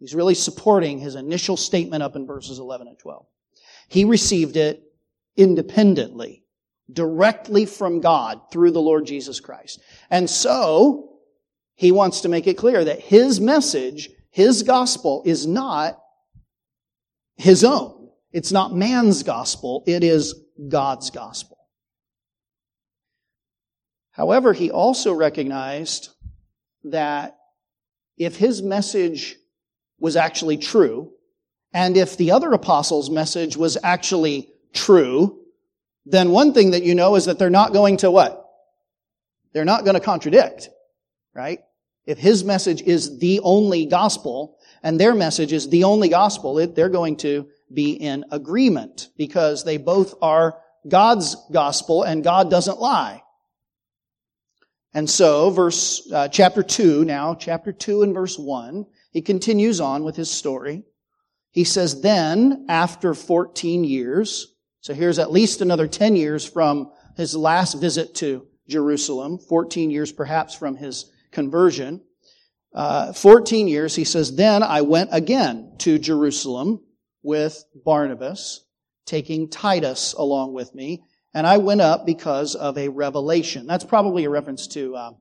[0.03, 3.25] He's really supporting his initial statement up in verses 11 and 12.
[3.87, 4.83] He received it
[5.37, 6.43] independently
[6.91, 9.79] directly from God through the Lord Jesus Christ.
[10.09, 11.19] And so,
[11.75, 15.97] he wants to make it clear that his message, his gospel is not
[17.37, 18.09] his own.
[18.33, 19.85] It's not man's gospel.
[19.87, 20.35] It is
[20.67, 21.59] God's gospel.
[24.11, 26.09] However, he also recognized
[26.83, 27.37] that
[28.17, 29.37] if his message
[30.03, 31.13] was actually true,
[31.73, 35.39] and if the other apostles' message was actually true,
[36.05, 38.45] then one thing that you know is that they're not going to what?
[39.53, 40.67] They're not going to contradict,
[41.33, 41.61] right?
[42.05, 46.75] If his message is the only gospel and their message is the only gospel, it,
[46.75, 52.77] they're going to be in agreement because they both are God's gospel and God doesn't
[52.77, 53.23] lie.
[54.93, 60.03] And so, verse, uh, chapter 2 now, chapter 2 and verse 1, he continues on
[60.03, 60.83] with his story.
[61.51, 67.35] He says, then, after 14 years, so here's at least another 10 years from his
[67.35, 72.01] last visit to Jerusalem, 14 years perhaps from his conversion.
[72.73, 76.81] Uh, 14 years, he says, then I went again to Jerusalem
[77.21, 78.65] with Barnabas,
[79.05, 81.03] taking Titus along with me,
[81.35, 83.67] and I went up because of a revelation.
[83.67, 85.11] That's probably a reference to, uh,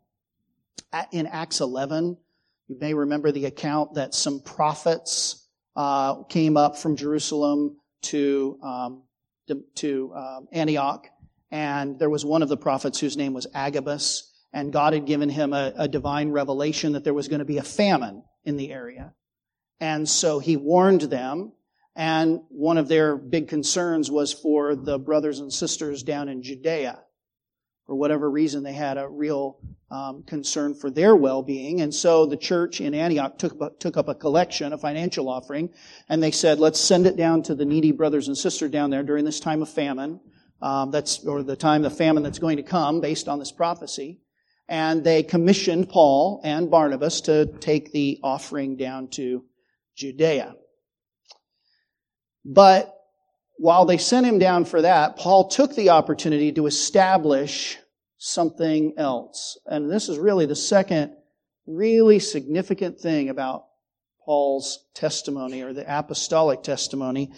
[1.11, 2.17] in Acts 11,
[2.73, 9.03] you may remember the account that some prophets uh, came up from Jerusalem to, um,
[9.75, 11.07] to, um, Antioch,
[11.51, 15.29] and there was one of the prophets whose name was Agabus, and God had given
[15.29, 18.73] him a, a divine revelation that there was going to be a famine in the
[18.73, 19.13] area.
[19.79, 21.53] And so he warned them
[21.95, 27.01] and one of their big concerns was for the brothers and sisters down in Judea.
[27.87, 29.59] For whatever reason, they had a real
[29.91, 31.81] um, concern for their well-being.
[31.81, 35.71] And so the church in Antioch took, took up a collection, a financial offering,
[36.09, 39.03] and they said, let's send it down to the needy brothers and sisters down there
[39.03, 40.21] during this time of famine.
[40.63, 44.21] Um, that's, or the time of famine that's going to come based on this prophecy.
[44.69, 49.45] And they commissioned Paul and Barnabas to take the offering down to
[49.97, 50.55] Judea.
[52.45, 52.97] But
[53.57, 57.79] while they sent him down for that, Paul took the opportunity to establish
[58.19, 59.59] something else.
[59.67, 61.15] And this is really the second
[61.67, 63.67] really significant thing about
[64.25, 67.33] Paul's testimony or the apostolic testimony.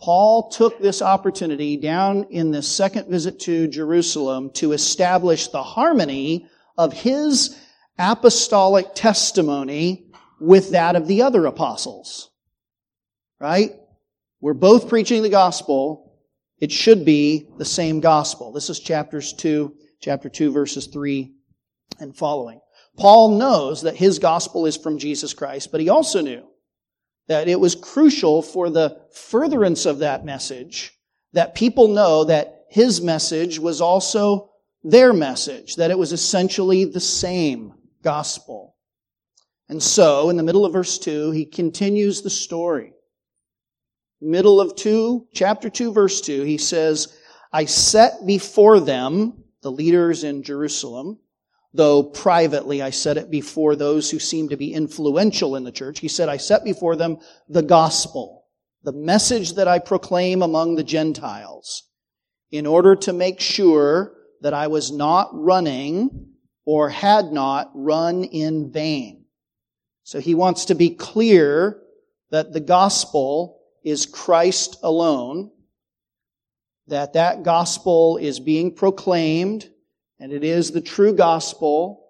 [0.00, 6.46] Paul took this opportunity down in the second visit to Jerusalem to establish the harmony
[6.76, 7.56] of his
[7.98, 10.06] apostolic testimony
[10.40, 12.30] with that of the other apostles.
[13.38, 13.72] Right?
[14.42, 16.18] We're both preaching the gospel.
[16.58, 18.50] It should be the same gospel.
[18.50, 21.32] This is chapters 2, chapter 2 verses 3
[22.00, 22.60] and following.
[22.98, 26.44] Paul knows that his gospel is from Jesus Christ, but he also knew
[27.28, 30.92] that it was crucial for the furtherance of that message
[31.34, 34.50] that people know that his message was also
[34.82, 38.74] their message, that it was essentially the same gospel.
[39.68, 42.92] And so, in the middle of verse 2, he continues the story
[44.22, 47.18] middle of 2, chapter 2, verse 2, he says,
[47.52, 51.18] I set before them, the leaders in Jerusalem,
[51.74, 55.98] though privately I set it before those who seem to be influential in the church.
[55.98, 58.46] He said, I set before them the gospel,
[58.82, 61.88] the message that I proclaim among the Gentiles,
[62.50, 66.28] in order to make sure that I was not running
[66.64, 69.24] or had not run in vain.
[70.04, 71.80] So he wants to be clear
[72.30, 75.50] that the gospel is Christ alone,
[76.88, 79.68] that that gospel is being proclaimed,
[80.18, 82.06] and it is the true gospel.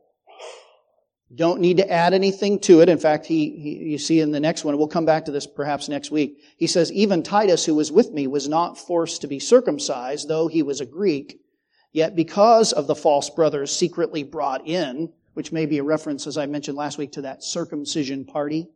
[1.34, 2.88] Don't need to add anything to it.
[2.88, 5.46] In fact, he, he, you see in the next one, we'll come back to this
[5.46, 6.38] perhaps next week.
[6.58, 10.48] He says, even Titus, who was with me, was not forced to be circumcised, though
[10.48, 11.38] he was a Greek.
[11.92, 16.36] Yet because of the false brothers secretly brought in, which may be a reference, as
[16.36, 18.68] I mentioned last week, to that circumcision party,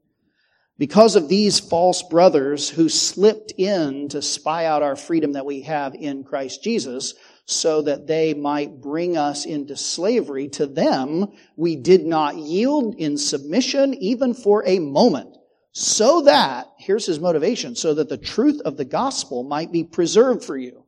[0.79, 5.63] because of these false brothers who slipped in to spy out our freedom that we
[5.63, 7.15] have in Christ Jesus,
[7.47, 13.17] so that they might bring us into slavery to them, we did not yield in
[13.17, 15.37] submission even for a moment.
[15.73, 20.45] So that, here's his motivation, so that the truth of the gospel might be preserved
[20.45, 20.87] for you.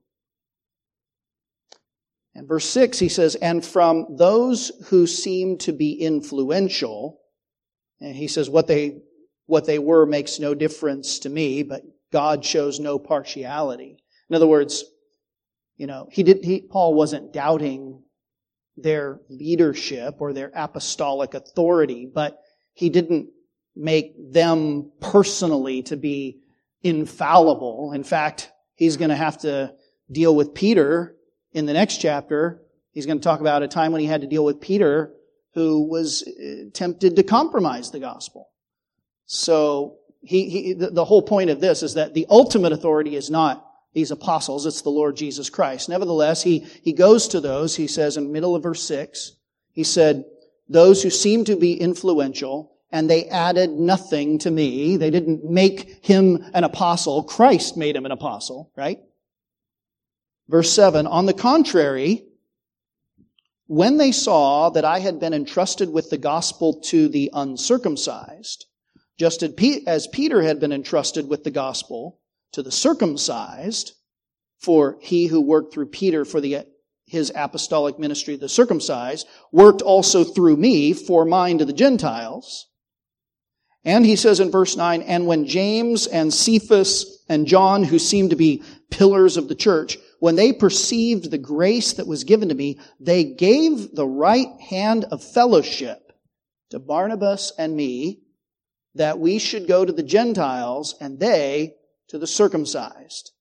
[2.35, 7.21] And verse 6, he says, And from those who seem to be influential,
[8.01, 9.03] and he says what they
[9.49, 11.83] what they were makes no difference to me, but
[12.13, 13.97] God shows no partiality.
[14.29, 14.85] In other words,
[15.77, 18.03] you know, he did, he, Paul wasn't doubting
[18.77, 22.39] their leadership or their apostolic authority, but
[22.75, 23.31] he didn't
[23.75, 26.41] make them personally to be
[26.83, 27.93] infallible.
[27.95, 29.73] In fact, he's going to have to
[30.13, 31.17] deal with Peter
[31.53, 32.61] in the next chapter.
[32.91, 35.15] He's going to talk about a time when he had to deal with Peter
[35.55, 38.51] who was uh, tempted to compromise the gospel.
[39.29, 43.65] So he, he, the whole point of this is that the ultimate authority is not
[43.93, 45.89] these apostles, it's the Lord Jesus Christ.
[45.89, 49.33] Nevertheless, he, he goes to those, he says in middle of verse 6,
[49.73, 50.25] he said,
[50.69, 54.97] those who seem to be influential, and they added nothing to me.
[54.97, 57.23] They didn't make him an apostle.
[57.23, 58.99] Christ made him an apostle, right?
[60.49, 62.25] Verse 7, on the contrary,
[63.67, 68.65] when they saw that I had been entrusted with the gospel to the uncircumcised,
[69.19, 72.21] just as Peter had been entrusted with the gospel
[72.53, 73.93] to the circumcised,
[74.59, 76.67] for he who worked through Peter for the,
[77.07, 82.67] his apostolic ministry, the circumcised, worked also through me for mine to the Gentiles.
[83.85, 88.31] And he says in verse 9, and when James and Cephas and John, who seemed
[88.31, 92.55] to be pillars of the church, when they perceived the grace that was given to
[92.55, 96.13] me, they gave the right hand of fellowship
[96.71, 98.21] to Barnabas and me
[98.95, 101.75] that we should go to the Gentiles and they
[102.09, 103.33] to the circumcised.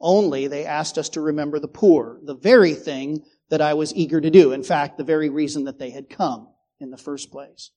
[0.00, 4.20] Only they asked us to remember the poor, the very thing that I was eager
[4.20, 4.52] to do.
[4.52, 6.48] In fact, the very reason that they had come
[6.80, 7.70] in the first place.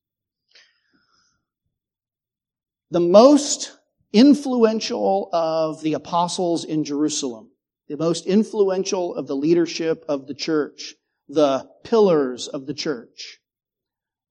[2.92, 3.78] The most
[4.14, 7.52] influential of the apostles in Jerusalem,
[7.88, 10.96] the most influential of the leadership of the church,
[11.28, 13.40] the pillars of the church,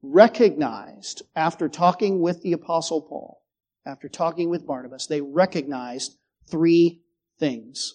[0.02, 3.42] recognized after talking with the apostle Paul,
[3.84, 6.16] after talking with Barnabas, they recognized
[6.50, 7.02] three
[7.38, 7.94] things.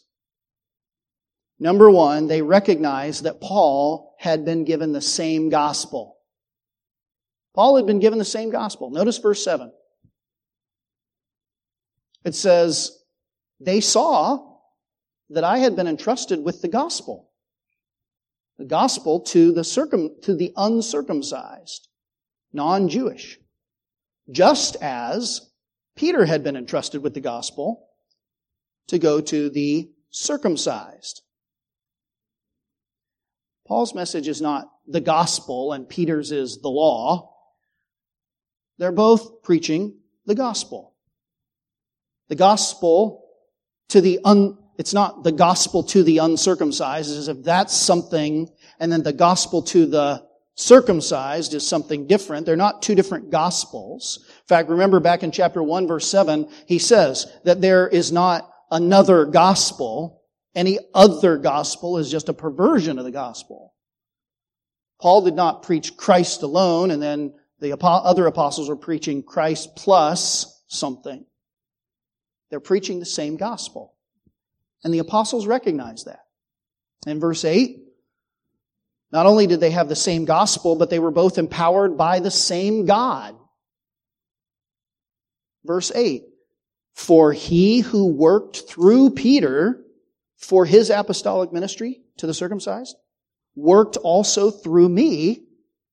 [1.60, 6.18] Number one, they recognized that Paul had been given the same gospel.
[7.54, 8.90] Paul had been given the same gospel.
[8.90, 9.72] Notice verse 7.
[12.24, 12.98] It says,
[13.60, 14.58] they saw
[15.30, 17.30] that I had been entrusted with the gospel.
[18.58, 21.88] The gospel to the circum, to the uncircumcised,
[22.54, 23.40] non-Jewish.
[24.30, 25.52] Just as
[25.96, 27.88] Peter had been entrusted with the gospel
[28.88, 31.22] to go to the circumcised.
[33.68, 37.34] Paul's message is not the gospel and Peter's is the law.
[38.78, 40.96] They're both preaching the gospel.
[42.30, 43.26] The gospel
[43.90, 48.50] to the un, it's not the gospel to the uncircumcised, as if that's something,
[48.80, 50.26] and then the gospel to the
[50.56, 52.46] circumcised is something different.
[52.46, 54.20] They're not two different gospels.
[54.28, 58.52] In fact, remember back in chapter 1 verse 7, he says that there is not
[58.70, 60.24] another gospel.
[60.54, 63.74] Any other gospel is just a perversion of the gospel.
[65.02, 70.64] Paul did not preach Christ alone and then the other apostles were preaching Christ plus
[70.68, 71.26] something.
[72.50, 73.94] They're preaching the same gospel.
[74.84, 76.22] And the apostles recognize that.
[77.08, 77.78] In verse 8,
[79.12, 82.32] not only did they have the same gospel, but they were both empowered by the
[82.32, 83.36] same God.
[85.66, 86.24] Verse 8,
[86.94, 89.82] for he who worked through Peter
[90.38, 92.96] for his apostolic ministry to the circumcised
[93.56, 95.44] worked also through me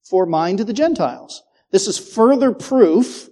[0.04, 1.42] for mine to the Gentiles.
[1.70, 3.28] This is further proof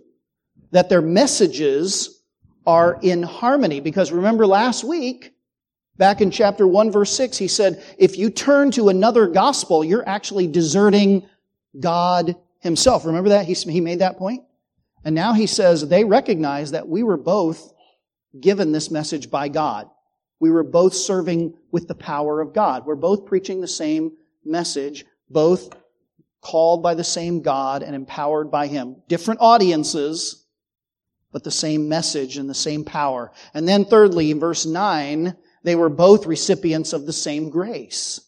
[0.73, 2.23] that their messages
[2.67, 5.33] are in harmony because remember last week
[5.99, 10.07] Back in chapter 1 verse 6, he said, if you turn to another gospel, you're
[10.07, 11.27] actually deserting
[11.79, 13.07] God himself.
[13.07, 13.47] Remember that?
[13.47, 14.43] He, he made that point?
[15.05, 17.73] And now he says they recognize that we were both
[18.39, 19.89] given this message by God.
[20.41, 22.85] We were both serving with the power of God.
[22.85, 24.13] We're both preaching the same
[24.45, 25.71] message, both
[26.43, 28.97] called by the same God and empowered by Him.
[29.09, 30.45] Different audiences,
[31.33, 33.33] but the same message and the same power.
[33.55, 35.37] And then thirdly, in verse 9,
[35.67, 38.21] they were both recipients of the same grace.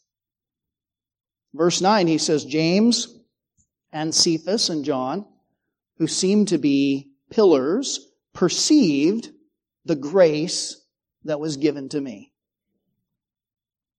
[1.54, 3.16] Verse 9, he says, James
[3.92, 5.24] and Cephas and John,
[5.98, 9.30] who seemed to be pillars, perceived
[9.84, 10.84] the grace
[11.26, 12.32] that was given to me.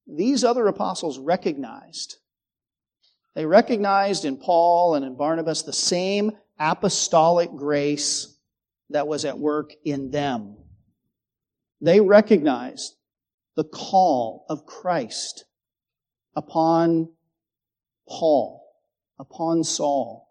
[0.06, 2.18] These other apostles recognized,
[3.36, 8.38] they recognized in Paul and in Barnabas the same apostolic grace
[8.90, 10.58] that was at work in them.
[11.80, 12.98] They recognized
[13.60, 15.44] the call of Christ
[16.34, 17.10] upon
[18.08, 18.64] Paul,
[19.20, 20.30] upon Saul.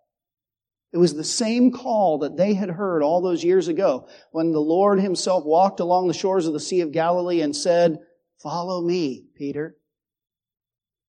[0.95, 4.63] It was the same call that they had heard all those years ago when the
[4.63, 7.99] Lord himself walked along the shores of the Sea of Galilee and said,
[8.43, 9.77] follow me, Peter.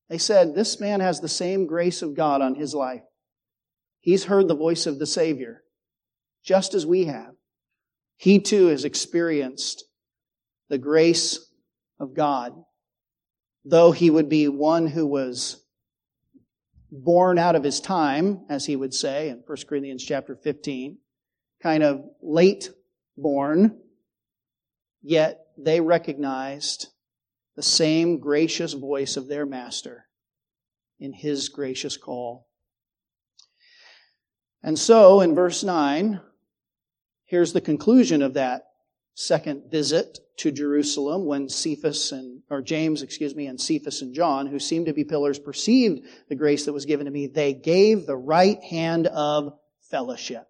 [0.10, 3.04] They said, this man has the same grace of God on his life.
[4.02, 5.64] He's heard the voice of the Savior,
[6.44, 7.32] just as we have.
[8.18, 9.86] He too has experienced
[10.68, 11.46] the grace
[12.00, 12.54] of God.
[13.66, 15.64] Though he would be one who was
[16.92, 20.98] born out of his time, as he would say in 1 Corinthians chapter 15,
[21.62, 22.70] kind of late
[23.18, 23.80] born,
[25.02, 26.88] yet they recognized
[27.56, 30.06] the same gracious voice of their master
[31.00, 32.48] in his gracious call.
[34.64, 36.22] And so in verse 9,
[37.26, 38.64] here's the conclusion of that
[39.20, 44.48] second visit to Jerusalem when Cephas and, or James, excuse me, and Cephas and John,
[44.48, 47.28] who seemed to be pillars, perceived the grace that was given to me.
[47.28, 49.60] They gave the right hand of
[49.92, 50.48] fellowship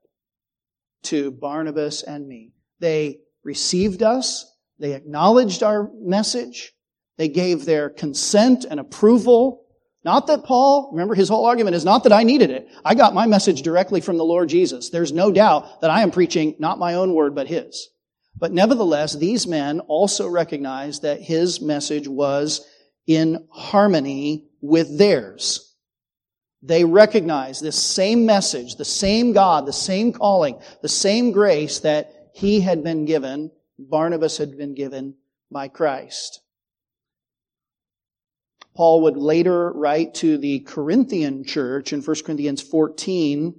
[1.04, 2.54] to Barnabas and me.
[2.80, 4.46] They received us.
[4.78, 6.72] They acknowledged our message.
[7.18, 9.66] They gave their consent and approval.
[10.06, 12.68] Not that Paul, remember his whole argument is not that I needed it.
[12.86, 14.92] I got my message directly from the Lord Jesus.
[14.92, 17.90] There's no doubt that I am preaching not my own word, but his.
[18.38, 22.66] But nevertheless, these men also recognized that his message was
[23.08, 25.76] in harmony with theirs.
[26.62, 32.32] They recognized this same message, the same God, the same calling, the same grace that
[32.34, 35.16] he had been given, Barnabas had been given
[35.50, 36.42] by Christ.
[38.76, 43.54] Paul would later write to the Corinthian church in 1 Corinthians 14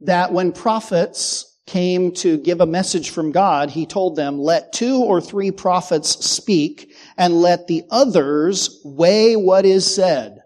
[0.00, 5.02] that when prophets came to give a message from God, he told them, let two
[5.02, 10.42] or three prophets speak and let the others weigh what is said.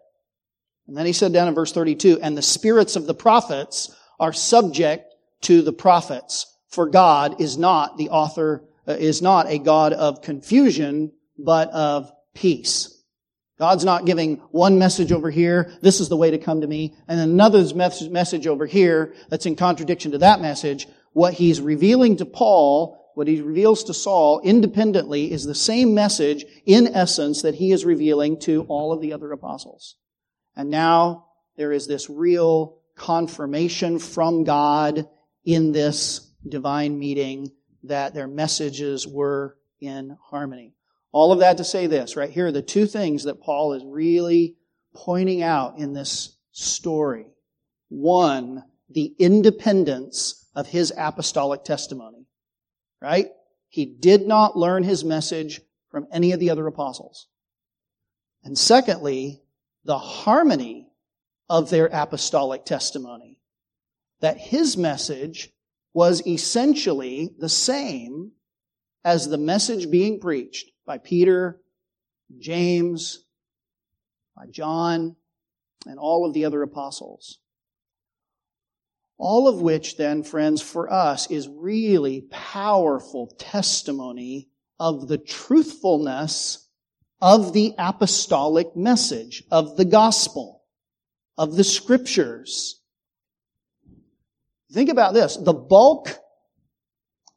[0.86, 4.32] And then he said down in verse 32, and the spirits of the prophets are
[4.32, 9.92] subject to the prophets, for God is not the author, uh, is not a God
[9.92, 13.00] of confusion, but of peace.
[13.58, 16.96] God's not giving one message over here, this is the way to come to me,
[17.06, 20.88] and another message over here that's in contradiction to that message.
[21.12, 26.44] What he's revealing to Paul, what he reveals to Saul independently is the same message
[26.64, 29.96] in essence that he is revealing to all of the other apostles.
[30.56, 35.08] And now there is this real confirmation from God
[35.44, 37.50] in this divine meeting
[37.84, 40.72] that their messages were in harmony.
[41.10, 43.84] All of that to say this, right here are the two things that Paul is
[43.84, 44.56] really
[44.94, 47.26] pointing out in this story.
[47.88, 52.26] One, the independence of his apostolic testimony,
[53.00, 53.28] right?
[53.68, 57.28] He did not learn his message from any of the other apostles.
[58.44, 59.42] And secondly,
[59.84, 60.88] the harmony
[61.52, 63.38] of their apostolic testimony.
[64.20, 65.50] That his message
[65.92, 68.32] was essentially the same
[69.04, 71.60] as the message being preached by Peter,
[72.38, 73.24] James,
[74.34, 75.16] by John,
[75.86, 77.38] and all of the other apostles.
[79.24, 84.48] All of which then, friends, for us is really powerful testimony
[84.80, 86.68] of the truthfulness
[87.20, 90.64] of the apostolic message, of the gospel,
[91.38, 92.80] of the scriptures.
[94.72, 95.36] Think about this.
[95.36, 96.18] The bulk,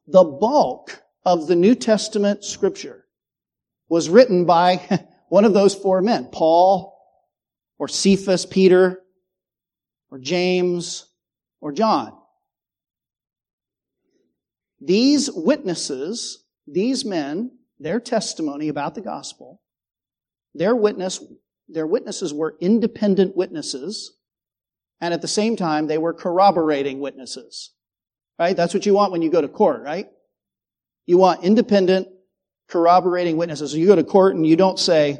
[0.07, 3.05] the bulk of the New Testament scripture
[3.89, 4.77] was written by
[5.29, 6.97] one of those four men, Paul,
[7.77, 9.03] or Cephas, Peter,
[10.09, 11.11] or James,
[11.65, 12.13] or John.
[14.79, 19.63] These witnesses, these men, their testimony about the gospel,
[20.53, 21.23] their witness,
[21.67, 24.13] their witnesses were independent witnesses,
[25.01, 27.73] and at the same time, they were corroborating witnesses.
[28.37, 28.55] Right?
[28.55, 30.05] That's what you want when you go to court, right?
[31.07, 32.09] You want independent,
[32.69, 33.71] corroborating witnesses.
[33.71, 35.17] So you go to court and you don't say,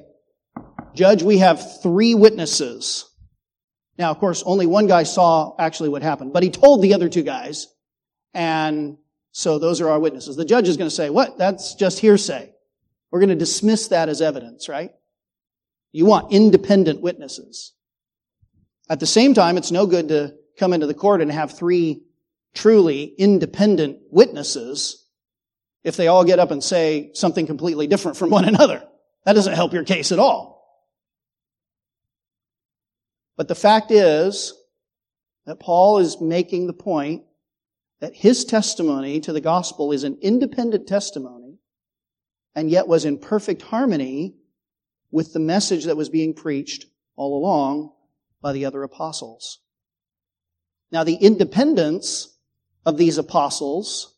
[0.94, 3.10] Judge, we have three witnesses.
[3.98, 7.10] Now, of course, only one guy saw actually what happened, but he told the other
[7.10, 7.68] two guys,
[8.34, 8.98] and
[9.32, 10.36] so those are our witnesses.
[10.36, 11.38] The judge is going to say, what?
[11.38, 12.54] That's just hearsay.
[13.12, 14.92] We're going to dismiss that as evidence, right?
[15.92, 17.74] You want independent witnesses.
[18.90, 22.04] At the same time, it's no good to come into the court and have three
[22.54, 25.06] truly independent witnesses
[25.84, 28.84] if they all get up and say something completely different from one another.
[29.26, 30.55] That doesn't help your case at all.
[33.38, 34.54] But the fact is
[35.46, 37.24] that Paul is making the point
[38.00, 41.60] that his testimony to the gospel is an independent testimony
[42.56, 44.36] and yet was in perfect harmony
[45.12, 47.92] with the message that was being preached all along
[48.42, 49.60] by the other apostles.
[50.92, 52.38] Now the independence
[52.86, 54.16] of these apostles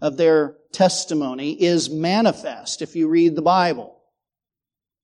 [0.00, 4.00] of their testimony is manifest if you read the Bible.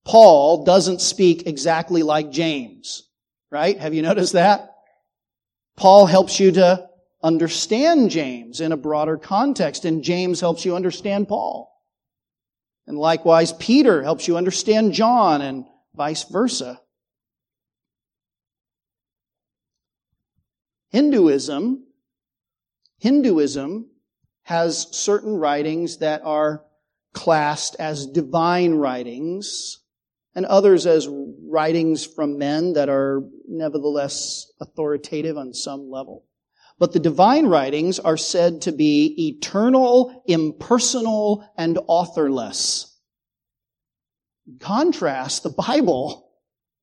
[0.05, 3.09] Paul doesn't speak exactly like James,
[3.51, 3.79] right?
[3.79, 4.75] Have you noticed that?
[5.77, 6.89] Paul helps you to
[7.23, 11.71] understand James in a broader context, and James helps you understand Paul.
[12.87, 16.81] And likewise, Peter helps you understand John, and vice versa.
[20.91, 21.85] Hinduism,
[22.99, 23.91] Hinduism
[24.43, 26.65] has certain writings that are
[27.13, 29.80] classed as divine writings
[30.35, 36.25] and others as writings from men that are nevertheless authoritative on some level.
[36.79, 42.99] But the divine writings are said to be eternal, impersonal, and authorless.
[44.61, 46.31] Contrast the Bible.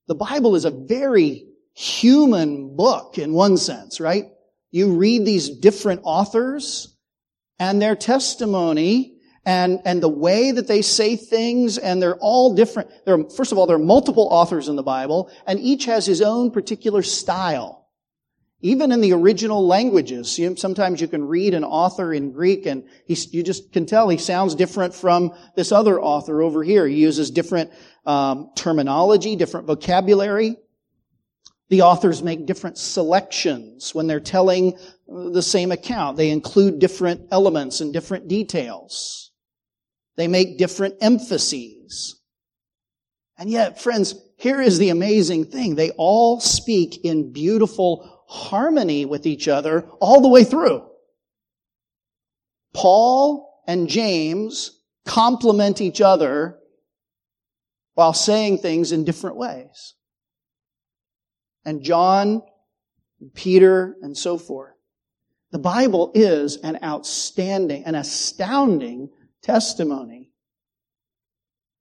[0.07, 4.25] The Bible is a very human book in one sense, right?
[4.71, 6.95] You read these different authors
[7.59, 9.16] and their testimony
[9.47, 12.91] and, and the way that they say things, and they're all different.
[13.05, 16.05] There are, first of all, there are multiple authors in the Bible, and each has
[16.05, 17.87] his own particular style.
[18.59, 22.89] Even in the original languages, you, sometimes you can read an author in Greek and
[23.05, 26.85] he, you just can tell he sounds different from this other author over here.
[26.85, 27.71] He uses different
[28.05, 30.57] um, terminology, different vocabulary.
[31.69, 34.77] The authors make different selections when they're telling
[35.07, 36.17] the same account.
[36.17, 39.27] They include different elements and different details.
[40.17, 42.19] They make different emphases.
[43.37, 45.75] And yet, friends, here is the amazing thing.
[45.75, 50.85] They all speak in beautiful harmony with each other all the way through.
[52.73, 56.59] Paul and James complement each other
[57.93, 59.95] while saying things in different ways
[61.67, 62.43] and John,
[63.33, 64.73] Peter, and so forth.
[65.51, 69.09] The Bible is an outstanding, an astounding
[69.41, 70.31] testimony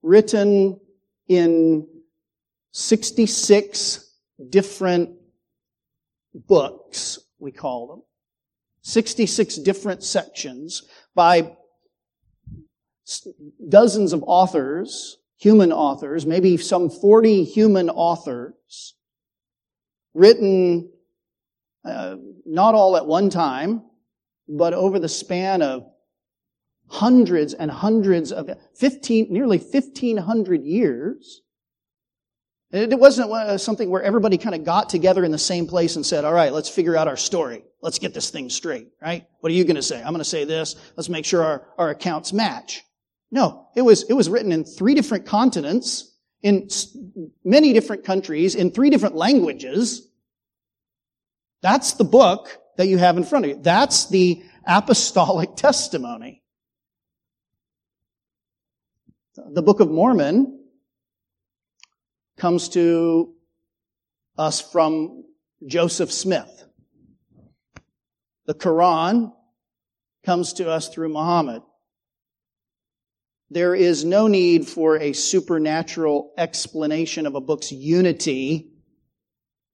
[0.02, 0.80] written
[1.28, 1.86] in
[2.72, 4.12] 66
[4.50, 5.11] different
[6.34, 8.02] books, we call them.
[8.82, 10.84] 66 different sections
[11.14, 11.57] by
[13.68, 18.94] dozens of authors, human authors, maybe some 40 human authors
[20.14, 20.90] written
[21.84, 23.82] uh, not all at one time,
[24.48, 25.86] but over the span of
[26.89, 31.43] hundreds and hundreds of 15, nearly 1500 years.
[32.72, 36.05] It wasn't uh, something where everybody kind of got together in the same place and
[36.05, 37.64] said, all right, let's figure out our story.
[37.80, 39.26] Let's get this thing straight, right?
[39.41, 39.99] What are you going to say?
[39.99, 40.74] I'm going to say this.
[40.97, 42.82] Let's make sure our, our accounts match.
[43.30, 46.12] No, it was, it was written in three different continents,
[46.43, 46.68] in
[47.45, 50.09] many different countries, in three different languages.
[51.62, 53.59] That's the book that you have in front of you.
[53.62, 56.43] That's the apostolic testimony.
[59.37, 60.64] The Book of Mormon
[62.39, 63.34] comes to
[64.39, 65.24] us from
[65.66, 66.64] Joseph Smith.
[68.47, 69.32] The Quran
[70.24, 71.62] comes to us through Muhammad.
[73.51, 78.72] There is no need for a supernatural explanation of a book's unity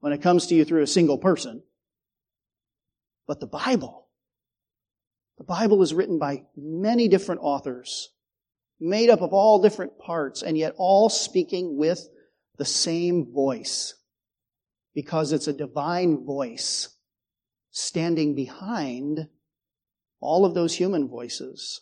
[0.00, 1.62] when it comes to you through a single person.
[3.28, 4.08] But the Bible,
[5.38, 8.11] the Bible is written by many different authors,
[8.82, 12.08] made up of all different parts, and yet all speaking with
[12.58, 13.94] the same voice.
[14.94, 16.94] Because it's a divine voice
[17.70, 19.28] standing behind
[20.20, 21.80] all of those human voices.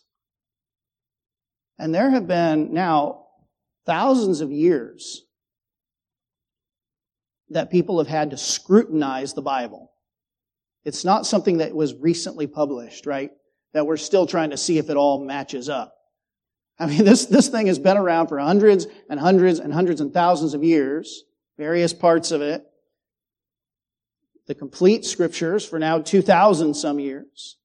[1.77, 3.25] And there have been now
[3.85, 5.25] thousands of years
[7.49, 9.91] that people have had to scrutinize the Bible.
[10.85, 13.31] It's not something that was recently published, right?
[13.73, 15.95] That we're still trying to see if it all matches up.
[16.79, 20.13] I mean, this, this thing has been around for hundreds and hundreds and hundreds and
[20.13, 21.23] thousands of years,
[21.57, 22.65] various parts of it.
[24.47, 27.57] The complete scriptures for now 2,000 some years.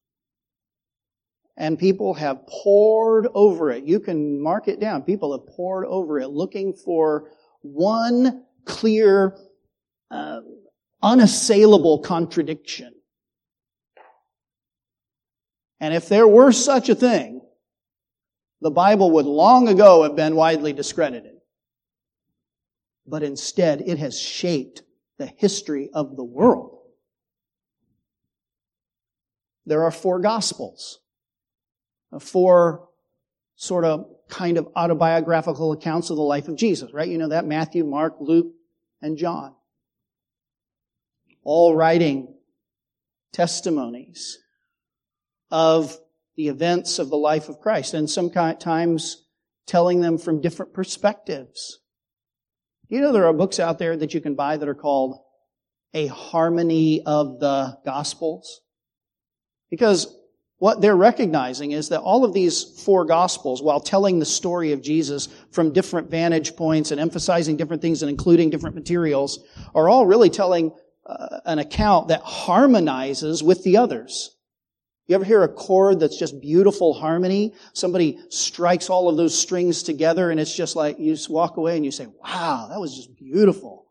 [1.56, 3.84] And people have pored over it.
[3.84, 5.02] You can mark it down.
[5.02, 7.30] People have pored over it looking for
[7.62, 9.34] one clear,
[10.10, 10.40] uh,
[11.02, 12.92] unassailable contradiction.
[15.80, 17.40] And if there were such a thing,
[18.60, 21.36] the Bible would long ago have been widely discredited.
[23.06, 24.82] But instead, it has shaped
[25.18, 26.78] the history of the world.
[29.66, 31.00] There are four gospels,
[32.12, 32.88] uh, four
[33.56, 37.08] sort of kind of autobiographical accounts of the life of Jesus, right?
[37.08, 38.52] You know that Matthew, Mark, Luke,
[39.00, 39.54] and John.
[41.42, 42.34] All writing
[43.32, 44.38] testimonies
[45.50, 45.98] of
[46.36, 49.24] the events of the life of Christ, and sometimes
[49.66, 51.80] telling them from different perspectives.
[52.88, 55.18] You know, there are books out there that you can buy that are called
[55.92, 58.60] A Harmony of the Gospels.
[59.70, 60.14] Because
[60.58, 64.82] what they're recognizing is that all of these four gospels, while telling the story of
[64.82, 69.40] Jesus from different vantage points and emphasizing different things and including different materials,
[69.74, 70.72] are all really telling
[71.04, 74.35] uh, an account that harmonizes with the others.
[75.06, 77.54] You ever hear a chord that's just beautiful harmony?
[77.74, 81.76] Somebody strikes all of those strings together and it's just like you just walk away
[81.76, 83.86] and you say, wow, that was just beautiful.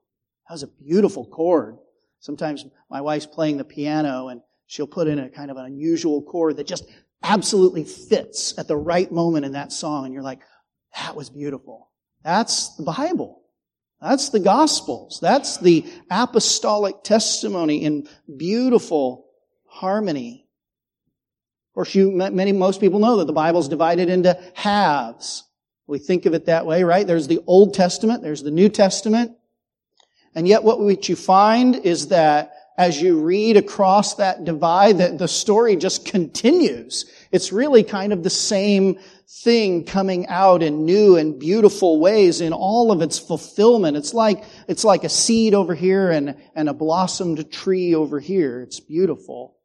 [0.49, 1.77] That was a beautiful chord.
[2.19, 6.21] Sometimes my wife's playing the piano and she'll put in a kind of an unusual
[6.21, 6.85] chord that just
[7.23, 10.05] absolutely fits at the right moment in that song.
[10.05, 10.41] And you're like,
[10.95, 11.91] that was beautiful.
[12.23, 13.41] That's the Bible.
[14.01, 15.19] That's the Gospels.
[15.21, 18.07] That's the apostolic testimony in
[18.37, 19.27] beautiful
[19.65, 20.44] harmony.
[21.75, 25.43] Of course, you, many, most people know that the Bible is divided into halves.
[25.87, 27.05] We think of it that way, right?
[27.05, 29.33] There's the Old Testament, there's the New Testament.
[30.33, 35.27] And yet what you find is that as you read across that divide, that the
[35.27, 37.11] story just continues.
[37.33, 38.97] It's really kind of the same
[39.27, 43.97] thing coming out in new and beautiful ways in all of its fulfillment.
[43.97, 48.61] It's like, it's like a seed over here and, and a blossomed tree over here.
[48.61, 49.57] It's beautiful.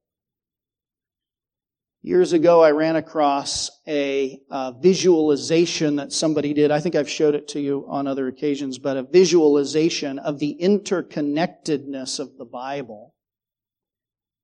[2.03, 6.71] Years ago, I ran across a uh, visualization that somebody did.
[6.71, 10.57] I think I've showed it to you on other occasions, but a visualization of the
[10.63, 13.15] interconnectedness of the Bible.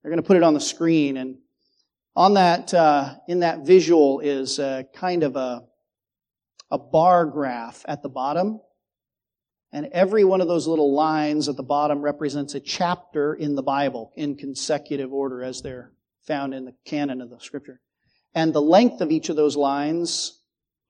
[0.03, 1.39] They're going to put it on the screen, and
[2.15, 5.65] on that, uh, in that visual is a kind of a,
[6.71, 8.61] a bar graph at the bottom.
[9.73, 13.63] And every one of those little lines at the bottom represents a chapter in the
[13.63, 15.95] Bible in consecutive order as they're
[16.27, 17.81] found in the canon of the scripture.
[18.35, 20.41] And the length of each of those lines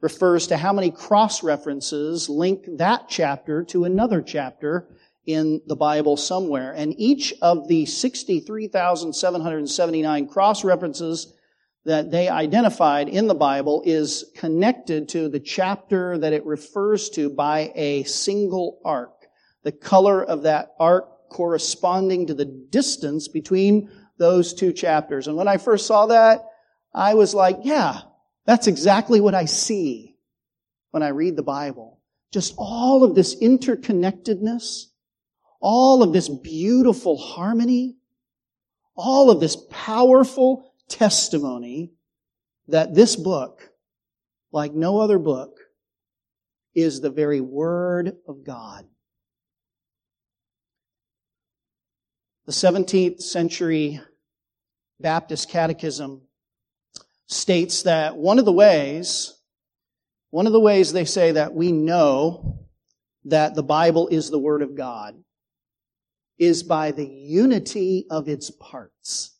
[0.01, 4.89] refers to how many cross references link that chapter to another chapter
[5.27, 6.73] in the Bible somewhere.
[6.73, 11.33] And each of the 63,779 cross references
[11.85, 17.31] that they identified in the Bible is connected to the chapter that it refers to
[17.31, 19.13] by a single arc.
[19.63, 25.29] The color of that arc corresponding to the distance between those two chapters.
[25.29, 26.45] And when I first saw that,
[26.95, 28.01] I was like, yeah,
[28.47, 30.17] that's exactly what I see
[30.91, 32.01] when I read the Bible.
[32.33, 34.87] Just all of this interconnectedness,
[35.61, 37.97] all of this beautiful harmony,
[38.97, 41.93] all of this powerful testimony
[42.69, 43.71] that this book,
[44.53, 45.59] like no other book,
[46.75, 48.87] is the very Word of God.
[52.47, 54.01] The 17th century
[55.01, 56.23] Baptist Catechism
[57.27, 59.35] states that one of the ways,
[60.31, 62.61] one of the ways they say that we know
[63.25, 65.17] that the Bible is the Word of God
[66.39, 69.37] is by the unity of its parts.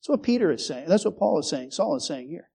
[0.00, 0.88] That's what Peter is saying.
[0.88, 1.70] That's what Paul is saying.
[1.70, 2.50] Saul is saying here.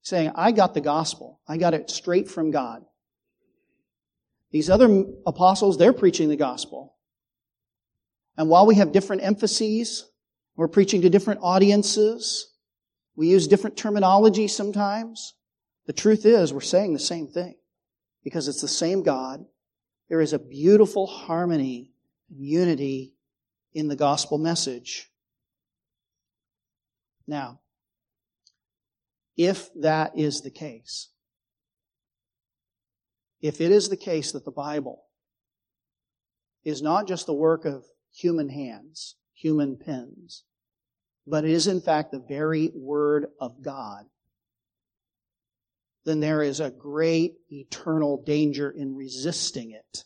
[0.00, 1.40] He's saying, I got the gospel.
[1.46, 2.82] I got it straight from God.
[4.50, 6.95] These other apostles, they're preaching the gospel.
[8.36, 10.10] And while we have different emphases,
[10.56, 12.52] we're preaching to different audiences,
[13.14, 15.34] we use different terminology sometimes.
[15.86, 17.56] The truth is, we're saying the same thing
[18.24, 19.44] because it's the same God.
[20.08, 21.92] There is a beautiful harmony
[22.30, 23.14] and unity
[23.72, 25.10] in the gospel message.
[27.26, 27.60] Now,
[29.36, 31.08] if that is the case,
[33.40, 35.04] if it is the case that the Bible
[36.64, 37.84] is not just the work of
[38.16, 40.44] human hands, human pens,
[41.26, 44.06] but it is in fact the very Word of God,
[46.04, 50.04] then there is a great eternal danger in resisting it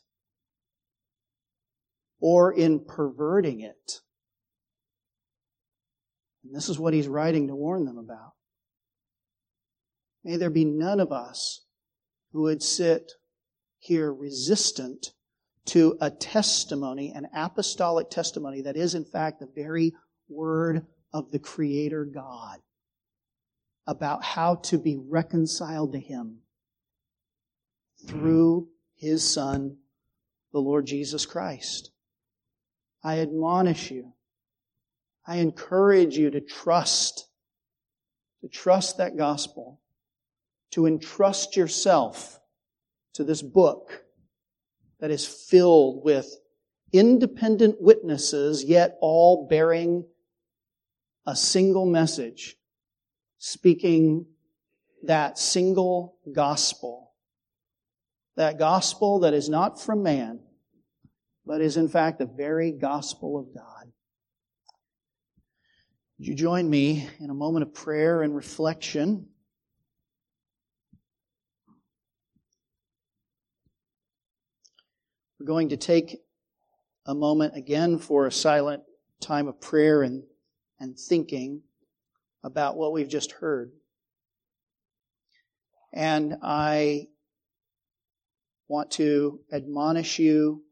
[2.21, 4.01] or in perverting it.
[6.43, 8.33] And this is what he's writing to warn them about.
[10.25, 11.65] May there be none of us
[12.33, 13.13] who would sit
[13.79, 15.13] here resistant
[15.71, 19.93] to a testimony, an apostolic testimony that is in fact the very
[20.29, 22.59] word of the Creator God
[23.87, 26.39] about how to be reconciled to Him
[28.05, 29.77] through His Son,
[30.53, 31.93] the Lord Jesus Christ.
[33.05, 34.15] I admonish you.
[35.25, 37.29] I encourage you to trust,
[38.41, 39.81] to trust that gospel,
[40.73, 42.41] to entrust yourself
[43.15, 44.05] to this book
[45.01, 46.39] that is filled with
[46.93, 50.05] independent witnesses, yet all bearing
[51.27, 52.57] a single message,
[53.39, 54.27] speaking
[55.05, 57.13] that single gospel.
[58.37, 60.41] That gospel that is not from man,
[61.45, 63.93] but is in fact the very gospel of God.
[66.19, 69.29] Would you join me in a moment of prayer and reflection?
[75.41, 76.19] We're going to take
[77.07, 78.83] a moment again for a silent
[79.23, 80.25] time of prayer and,
[80.79, 81.63] and thinking
[82.45, 83.73] about what we've just heard.
[85.95, 87.07] And I
[88.69, 90.63] want to admonish you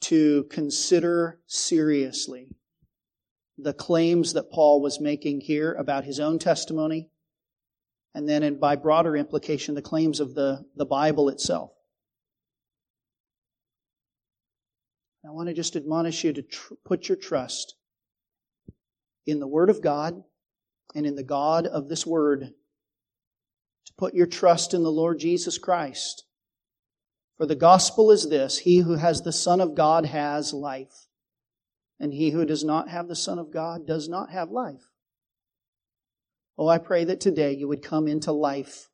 [0.00, 2.48] to consider seriously
[3.58, 7.10] the claims that Paul was making here about his own testimony,
[8.14, 11.72] and then in, by broader implication, the claims of the, the Bible itself.
[15.26, 17.74] I want to just admonish you to tr- put your trust
[19.26, 20.22] in the Word of God
[20.94, 22.52] and in the God of this Word.
[23.86, 26.24] To put your trust in the Lord Jesus Christ.
[27.36, 31.06] For the gospel is this He who has the Son of God has life,
[32.00, 34.88] and he who does not have the Son of God does not have life.
[36.56, 38.88] Oh, I pray that today you would come into life.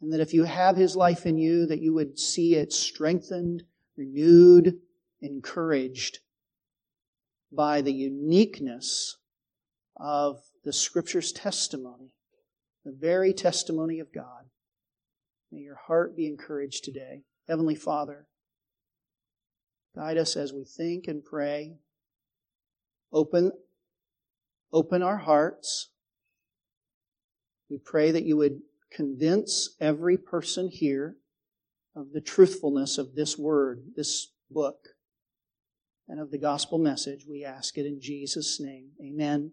[0.00, 3.64] And that if you have his life in you, that you would see it strengthened,
[4.00, 4.78] renewed,
[5.20, 6.20] encouraged
[7.52, 9.18] by the uniqueness
[9.96, 12.14] of the Scripture's testimony,
[12.84, 14.46] the very testimony of God.
[15.52, 17.24] May your heart be encouraged today.
[17.46, 18.26] Heavenly Father,
[19.94, 21.74] guide us as we think and pray.
[23.12, 23.52] Open,
[24.72, 25.90] open our hearts.
[27.68, 31.16] We pray that you would convince every person here
[31.94, 34.88] of the truthfulness of this word, this book,
[36.08, 37.26] and of the gospel message.
[37.28, 38.90] We ask it in Jesus' name.
[39.02, 39.52] Amen